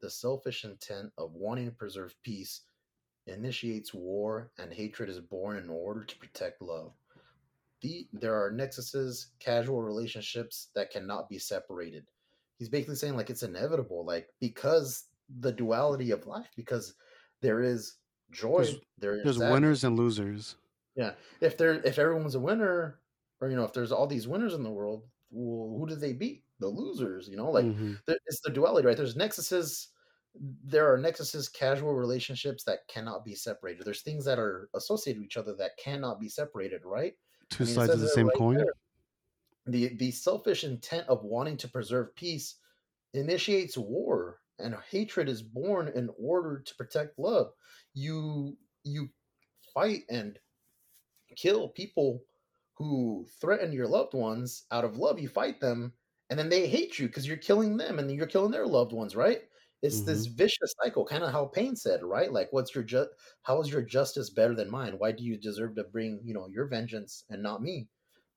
[0.01, 2.61] The selfish intent of wanting to preserve peace
[3.27, 6.93] initiates war, and hatred is born in order to protect love.
[7.81, 12.07] The, there are nexuses, casual relationships that cannot be separated.
[12.57, 15.05] He's basically saying like it's inevitable, like because
[15.41, 16.95] the duality of life, because
[17.41, 17.97] there is
[18.31, 19.53] joy, There's there is there's sadness.
[19.53, 20.55] winners and losers.
[20.95, 23.01] Yeah, if there if everyone's a winner,
[23.41, 26.13] or you know, if there's all these winners in the world, well, who do they
[26.13, 26.45] beat?
[26.59, 28.95] The losers, you know, like hmm there- it's the duality, right?
[28.97, 29.87] There's nexuses
[30.37, 33.85] there are nexuses, casual relationships that cannot be separated.
[33.85, 37.15] There's things that are associated with each other that cannot be separated, right?
[37.49, 38.55] Two I mean, sides of the same right coin.
[38.55, 38.73] there.
[39.67, 42.59] The the selfish intent of wanting to preserve peace
[43.13, 47.53] initiates war, and hatred is born in order to protect love.
[47.93, 49.09] You you
[49.73, 50.39] fight and
[51.35, 52.23] kill people
[52.75, 55.19] who threaten your loved ones out of love.
[55.19, 55.93] You fight them,
[56.29, 59.15] and then they hate you because you're killing them, and you're killing their loved ones,
[59.15, 59.41] right?
[59.81, 60.37] It's this mm-hmm.
[60.37, 62.31] vicious cycle, kind of how Pain said, right?
[62.31, 63.07] Like, what's your ju-
[63.43, 64.95] how is your justice better than mine?
[64.97, 67.87] Why do you deserve to bring, you know, your vengeance and not me?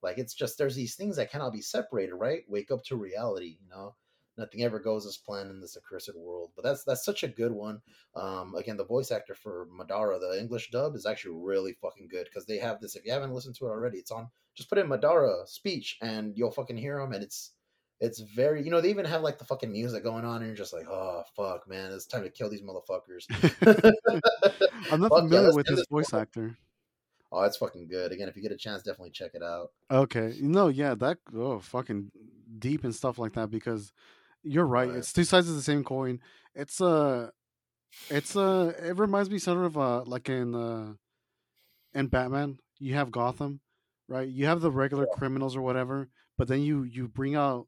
[0.02, 2.42] Like, it's just there's these things that cannot be separated, right?
[2.48, 3.94] Wake up to reality, you know.
[4.38, 6.52] Nothing ever goes as planned in this accursed world.
[6.54, 7.80] But that's that's such a good one.
[8.14, 12.24] Um, again, the voice actor for Madara, the English dub, is actually really fucking good
[12.24, 12.94] because they have this.
[12.94, 14.28] If you haven't listened to it already, it's on.
[14.54, 17.50] Just put in Madara speech, and you'll fucking hear him, and it's
[18.00, 18.64] it's very.
[18.64, 20.86] You know, they even have like the fucking music going on, and you're just like,
[20.88, 23.26] oh fuck, man, it's time to kill these motherfuckers.
[24.92, 26.56] I'm not Fuck familiar let's with this voice actor.
[27.30, 28.12] Oh, it's fucking good.
[28.12, 29.72] Again, if you get a chance, definitely check it out.
[29.90, 32.10] Okay, no, yeah, that oh fucking
[32.58, 33.92] deep and stuff like that because
[34.42, 34.88] you're right.
[34.88, 34.98] Right.
[34.98, 36.20] It's two sides of the same coin.
[36.54, 37.30] It's uh
[38.10, 40.92] it's uh it reminds me sort of uh like in uh
[41.94, 43.60] in Batman, you have Gotham,
[44.08, 44.28] right?
[44.28, 47.66] You have the regular criminals or whatever, but then you you bring out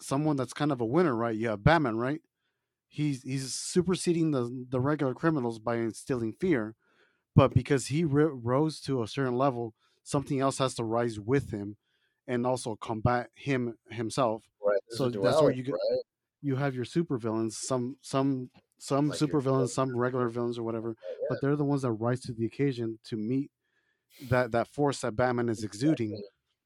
[0.00, 1.36] someone that's kind of a winner, right?
[1.36, 2.20] You have Batman, right?
[2.88, 6.74] He's he's superseding the the regular criminals by instilling fear,
[7.34, 11.76] but because he rose to a certain level, something else has to rise with him,
[12.26, 14.44] and also combat him himself.
[14.64, 14.78] Right.
[14.90, 16.00] So a that's where you get right?
[16.42, 20.62] you have your super villains, some some some Like super villains, some regular villains or
[20.64, 23.50] whatever, Yeah, but they're the ones that rise to the occasion to meet
[24.28, 26.20] that that force that Batman is exuding.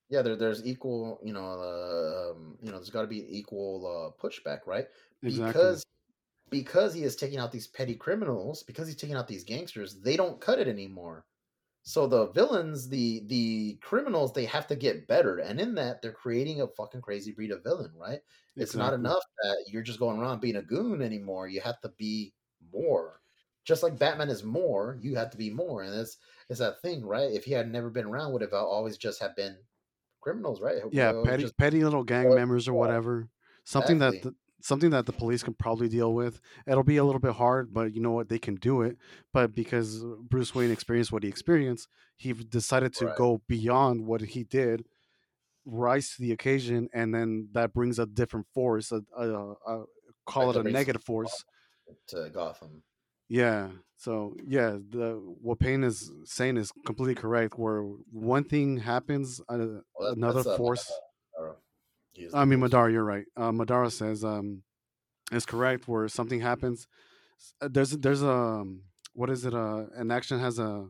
[0.08, 3.86] yeah there, there's equal you know uh, um, you know there's got to be equal
[3.86, 4.86] uh, pushback right
[5.22, 5.46] Exactly.
[5.52, 5.84] because
[6.50, 10.16] because he is taking out these petty criminals because he's taking out these gangsters they
[10.16, 11.24] don't cut it anymore
[11.88, 16.10] so the villains the the criminals they have to get better and in that they're
[16.10, 18.18] creating a fucking crazy breed of villain right?
[18.56, 21.90] It's not enough that you're just going around being a goon anymore you have to
[21.96, 22.32] be
[22.72, 23.20] more.
[23.64, 26.16] Just like batman is more you have to be more and it's
[26.50, 27.30] it's that thing right?
[27.30, 29.56] If he had never been around would have always just have been
[30.20, 30.82] criminals right?
[30.90, 33.28] Yeah, petty just- petty little gang Well, members or whatever.
[33.62, 34.30] Something that exactly.
[34.32, 36.40] the, something that the police can probably deal with.
[36.66, 38.28] It'll be a little bit hard, but you know what?
[38.28, 38.96] They can do it.
[39.32, 43.16] But because Bruce Wayne experienced what he experienced, he decided to Right.
[43.16, 44.84] go beyond what he did,
[45.64, 48.92] rise to the occasion, and then that brings a different force.
[48.92, 49.84] A, a, a
[50.26, 51.44] call it a negative force.
[52.08, 52.82] to gotham
[53.28, 53.68] Yeah.
[53.96, 57.58] So yeah, the what Pain is saying is completely correct.
[57.58, 60.90] Where one thing happens, uh, Well, that- another force.
[62.32, 63.26] I mean, most- Madara, you're right.
[63.36, 64.62] Uh, Madara says um,
[65.32, 65.88] is correct.
[65.88, 66.86] Where something happens,
[67.60, 68.82] uh, there's there's a um,
[69.14, 69.54] what is it?
[69.54, 70.86] Uh, an action has a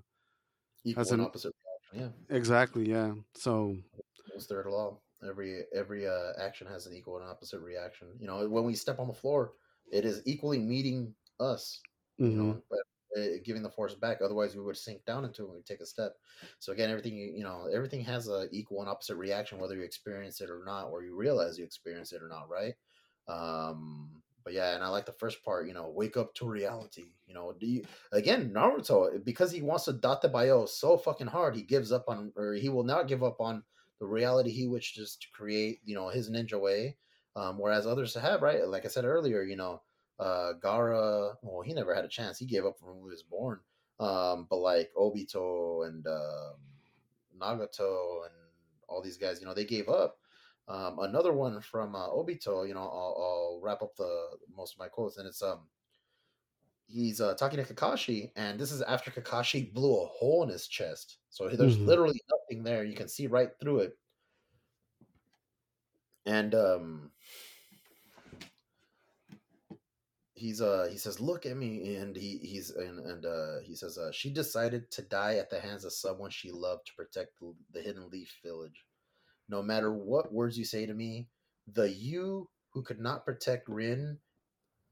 [0.85, 1.53] equal as and an- opposite
[1.93, 2.14] reaction.
[2.29, 3.12] Yeah, exactly yeah.
[3.35, 3.77] So
[4.35, 4.99] it's third law.
[5.27, 8.09] Every every uh, action has an equal and opposite reaction.
[8.18, 9.53] You know, when we step on the floor,
[9.91, 11.81] it is equally meeting us.
[12.27, 12.81] You mhm, know, but
[13.17, 14.19] uh, giving the force back.
[14.23, 16.15] Otherwise, we would sink down into it when we take a step.
[16.59, 20.41] So again, everything you know, everything has a equal and opposite reaction, whether you experience
[20.41, 22.49] it or not, or you realize you experience it or not.
[22.49, 22.75] Right.
[23.29, 25.67] Um, but yeah, and I like the first part.
[25.67, 27.13] You know, wake up to reality.
[27.27, 31.63] You know, do you again Naruto because he wants to dattebayo so fucking hard, he
[31.63, 33.63] gives up on, or he will not give up on
[33.99, 35.81] the reality he wishes to create.
[35.85, 36.97] You know, his ninja way.
[37.35, 39.83] Um, whereas others have right, like I said earlier, you know,
[40.19, 41.37] uh, Gaara.
[41.43, 42.39] Well, he never had a chance.
[42.39, 43.61] He gave up from when he was born.
[43.99, 46.57] Um, but like Obito and um,
[47.39, 48.35] Nagato and
[48.89, 50.19] all these guys, you know, they gave up.
[50.69, 54.81] Um, another one from uh, Obito, you know, I'll, I'll wrap up the most of
[54.81, 55.69] my quotes, and it's um,
[56.89, 60.67] he's uh, talking to Kakashi, and this is after Kakashi blew a hole in his
[60.67, 61.87] chest, so there's Mhm.
[61.87, 62.85] literally nothing there.
[62.85, 63.99] You can see right through it,
[66.25, 67.12] and um,
[70.37, 73.97] he's uh he says look at me and he he's and, and uh he says
[73.97, 77.55] uh she decided to die at the hands of someone she loved to protect the,
[77.72, 78.84] the hidden leaf village.
[79.49, 81.28] No matter what words you say to me
[81.72, 84.18] the you who could not protect rin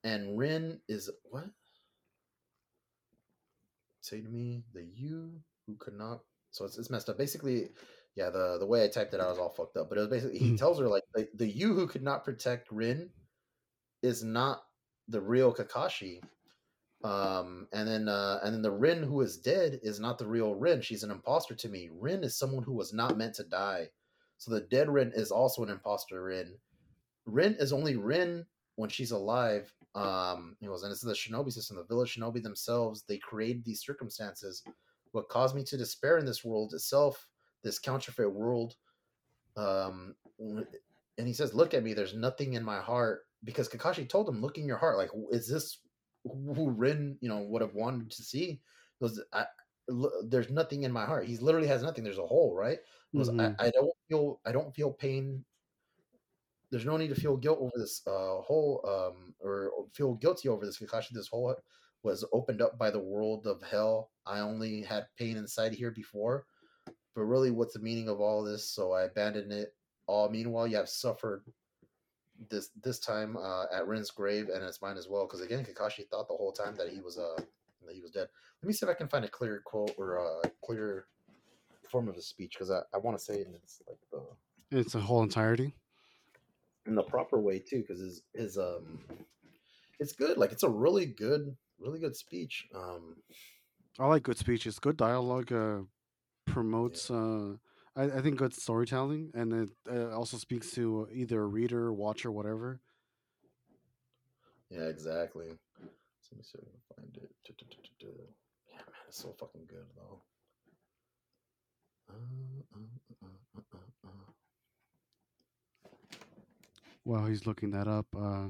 [0.03, 1.47] and rin is what?
[4.01, 6.21] Say to me the you who could not
[6.51, 7.19] so it's, it's messed up.
[7.19, 7.69] Basically
[8.17, 10.09] yeah the the way i typed it out was all fucked up but it was
[10.09, 10.57] basically he Mhm.
[10.59, 13.11] tells her like the, the you who could not protect rin
[14.03, 14.63] is not
[15.09, 16.21] the real Kakashi.
[17.03, 20.55] Um, and then uh, and then the Rin who is dead is not the real
[20.55, 20.81] Rin.
[20.81, 21.91] She's an imposter to me.
[21.93, 23.91] Rin is someone who was not meant to die.
[24.39, 26.55] So the dead Rin is also an imposter Rin.
[27.27, 28.47] Rin is only Rin
[28.77, 31.77] when she's alive, Um, he goes, and it's the shinobi system.
[31.77, 34.65] The village shinobi themselves, they create these circumstances.
[35.13, 37.29] What caused me to despair in this world itself,
[37.63, 38.75] this counterfeit world.
[39.57, 41.95] Um, and he says, "Look at me.
[41.95, 44.97] There's nothing in my heart." Because Kakashi told him, "Look in your heart.
[44.99, 45.79] Like, is this
[46.25, 48.63] who Rin, you know, would have wanted to see?"
[49.01, 49.47] Goes, I,
[50.25, 51.27] "There's nothing in my heart.
[51.27, 52.05] He literally has nothing.
[52.05, 52.79] There's a hole, right?"
[53.17, 53.57] Goes, Mhm.
[53.59, 54.41] I, I don't feel.
[54.45, 55.45] I don't feel pain
[56.71, 60.49] there's no need to feel guilt over this uh, whole um, or, or feel guilty
[60.49, 61.11] over this Kakashi.
[61.11, 61.55] This hole
[62.03, 64.11] was opened up by the world of hell.
[64.27, 66.47] I only had pain inside here before,
[67.15, 68.69] but really, what's the meaning of all this?
[68.71, 69.75] So I abandoned it
[70.07, 70.29] all.
[70.31, 71.45] Meanwhile, you have suffered
[72.51, 75.27] this this time uh, at Rin's grave, and it's mine as well.
[75.27, 77.41] Because again, Kakashi thought the whole time that he was uh
[77.87, 78.29] that he was dead.
[78.63, 81.07] Let me see if I can find a clear quote or a clear
[81.91, 84.79] form of his speech because I, I want to say it in it's like the
[84.79, 85.75] It's a whole entirety.
[86.87, 88.99] in the proper way too because his his um
[90.01, 93.17] it's good like it's a really good really good speech um
[93.99, 94.81] I like good speeches.
[94.81, 95.83] Good dialogue uh,
[96.47, 97.59] promotes, uh,
[97.97, 102.31] I, I think, good storytelling, and it uh, also speaks to either a reader, watcher,
[102.31, 102.81] whatever.
[104.71, 105.47] yeah exactly
[105.81, 107.31] let me see if I can find it
[108.69, 110.21] yeah man it's so fucking good though
[112.11, 112.15] uh,
[112.75, 112.79] uh,
[113.25, 113.27] uh,
[113.57, 114.33] uh, uh, uh.
[117.05, 118.49] While he's looking that up, uh,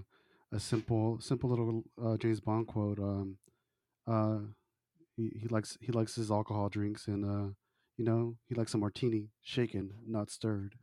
[0.53, 2.99] a simple, simple little uh, James Bond quote.
[2.99, 3.38] Um,
[4.07, 4.38] uh,
[5.16, 7.53] he, he likes he likes his alcohol drinks, and uh,
[7.97, 10.74] you know he likes a martini, shaken, not stirred.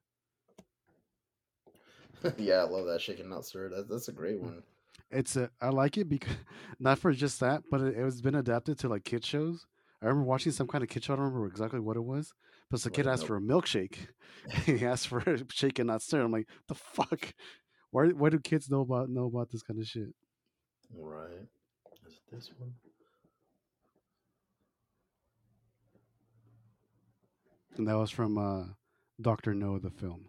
[2.38, 4.44] yeah i love that shaken not stirred that, that's a great mm.
[4.44, 4.64] one
[5.10, 6.36] It's a, I like it because
[6.80, 9.66] not for just that, but it, it's been adapted to like kid shows.
[10.02, 11.14] I remember watching some kind of kid show.
[11.14, 12.32] I don't remember exactly what it was,
[12.70, 13.98] but the kid asked for a milkshake.
[14.66, 16.22] he asked for a shake and not stir.
[16.22, 17.34] I'm like, the fuck.
[17.90, 18.08] Why?
[18.08, 20.14] Why do kids know about know about this kind of shit?
[20.98, 21.48] right
[22.08, 22.74] is it this one
[27.78, 28.66] And that was from uh,
[29.20, 30.26] Doctor No, the film.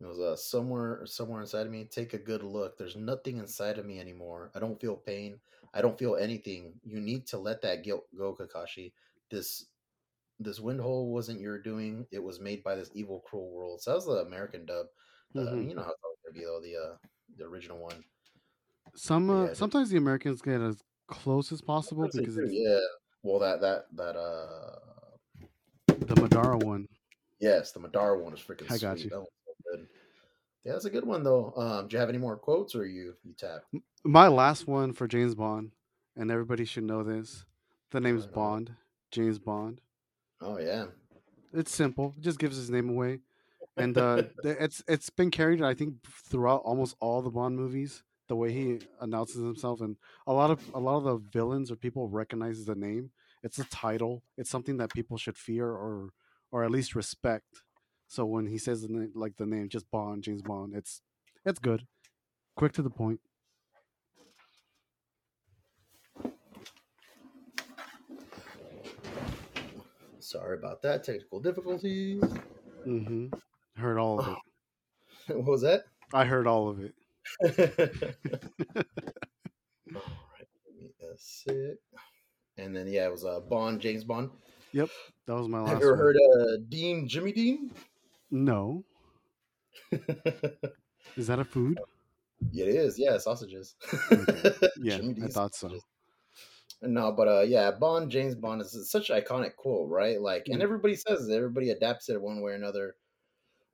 [0.00, 1.84] It was uh, somewhere somewhere inside of me.
[1.84, 2.76] Take a good look.
[2.76, 4.50] There's nothing inside of me anymore.
[4.54, 5.40] I don't feel pain.
[5.72, 6.74] I don't feel anything.
[6.82, 8.92] You need to let that guilt go, Kakashi.
[9.30, 9.66] This
[10.40, 12.06] this wind hole wasn't your doing.
[12.10, 13.82] It was made by this evil, cruel world.
[13.82, 14.86] So that was the American dub.
[15.36, 15.68] Uh, Mhm.
[15.68, 16.60] you know how it's gonna be though.
[16.60, 16.96] The uh,
[17.36, 18.04] the original one.
[18.94, 22.80] Some uh, sometimes the Americans get as close as possible because it's yeah.
[23.22, 24.83] Well, that that that uh,
[26.14, 26.88] the Madara one.
[27.40, 29.04] yes, the Madara one is freaking I got sweet.
[29.04, 29.10] you.
[29.10, 29.86] That one's so good.
[30.64, 31.52] Yeah, that's a good one though.
[31.56, 33.62] Um, do you have any more quotes, or you you tap?
[34.04, 35.72] My last one for James Bond,
[36.16, 37.44] and everybody should know this.
[37.90, 38.26] The name's.
[38.26, 38.74] Bond,
[39.10, 39.80] James Bond.
[40.40, 40.86] Oh yeah.
[41.52, 42.14] It's simple.
[42.16, 43.20] It just gives his name away,
[43.76, 48.02] and uh, it's it's been carried, I think, throughout almost all the Bond movies.
[48.26, 49.96] The way he announces himself, and
[50.26, 53.10] a lot of a lot of the villains or people recognize the name.
[53.44, 54.22] It's a title.
[54.38, 56.08] It's something that people should fear or
[56.50, 57.62] or at least respect.
[58.08, 61.02] So when he says the name, like the name, just Bond, James Bond, it's
[61.44, 61.86] it's good,
[62.56, 63.20] quick to the point.
[70.20, 71.04] Sorry about that.
[71.04, 72.22] Technical difficulties.
[72.86, 73.26] Mm-hmm.
[73.76, 74.38] Heard all of it.
[75.36, 75.82] what was that?
[76.14, 76.94] I heard all of it.
[79.94, 81.76] All right, give me a sec.
[82.58, 84.30] And then yeah, it was uh, Bond, James Bond.
[84.72, 84.88] Yep,
[85.26, 85.70] that was my last.
[85.72, 86.00] Have you ever one.
[86.00, 87.70] heard uh, Dean, Jimmy Dean?
[88.30, 88.84] No,
[91.16, 91.78] is that a food?
[92.52, 92.98] it is.
[92.98, 93.74] Yeah, sausages.
[94.82, 95.70] Yeah, Jimmy I thought so.
[96.82, 100.20] No, but uh, yeah, Bond, James Bond is such an iconic quote, right?
[100.20, 100.64] Like, and Mm.
[100.64, 101.34] everybody says it.
[101.34, 102.96] Everybody adapts it one way or another.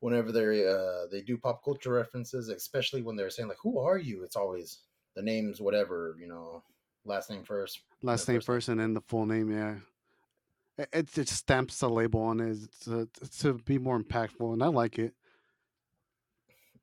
[0.00, 3.98] Whenever they uh they do pop culture references, especially when they're saying like, "Who are
[3.98, 4.78] you?" It's always
[5.14, 6.62] the names, whatever you know,
[7.04, 7.80] last name first.
[8.02, 8.54] Last name first name.
[8.54, 9.50] first and then the full name.
[9.50, 9.76] Yeah,
[10.92, 13.08] it, it stamps a label on it to,
[13.40, 15.14] to be more impactful, and I like it.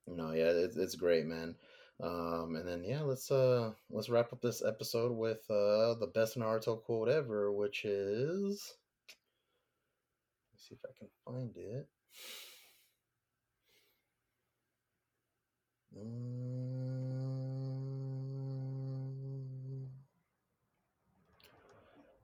[0.08, 1.56] No, yeah, it's, it's great, man.
[2.02, 6.38] Um, and then yeah, let's uh let's wrap up this episode with uh the best
[6.38, 8.76] Naruto quote ever, which is
[10.54, 11.88] let's see if I can find it.
[15.98, 16.87] Mm,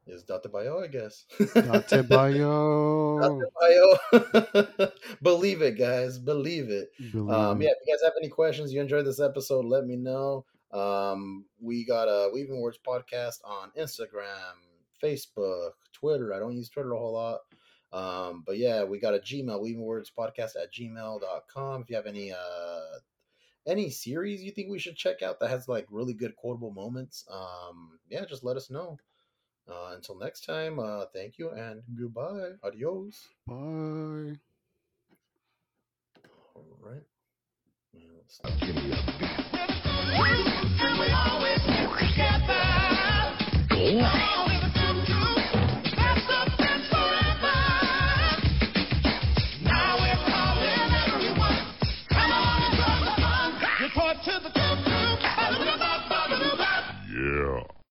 [0.05, 0.49] Is Dr.
[0.49, 1.25] Bayo, I guess.
[1.39, 3.41] Dattebayo.
[3.61, 4.91] Bayo.
[5.21, 6.19] Believe it, guys.
[6.19, 6.89] Believe it.
[7.11, 9.95] Believe Um, yeah, if you guys have any questions, you enjoyed this episode, let me
[9.95, 10.45] know.
[10.71, 14.55] Um, we got a Weaving Words podcast on Instagram,
[15.01, 16.33] Facebook, Twitter.
[16.33, 17.39] I don't use Twitter a whole lot.
[17.93, 21.81] Um, but yeah, we got a Gmail, Weaving Words podcast at gmail.com.
[21.81, 22.99] If you have any uh
[23.65, 27.23] any series you think we should check out that has like really good quotable moments,
[27.31, 28.97] um, yeah, just let us know.
[29.69, 32.51] Uh, until next time, uh, thank you and goodbye.
[32.63, 33.27] Adios.
[33.47, 34.37] Bye.
[36.55, 37.03] All right.
[43.73, 44.49] Yeah,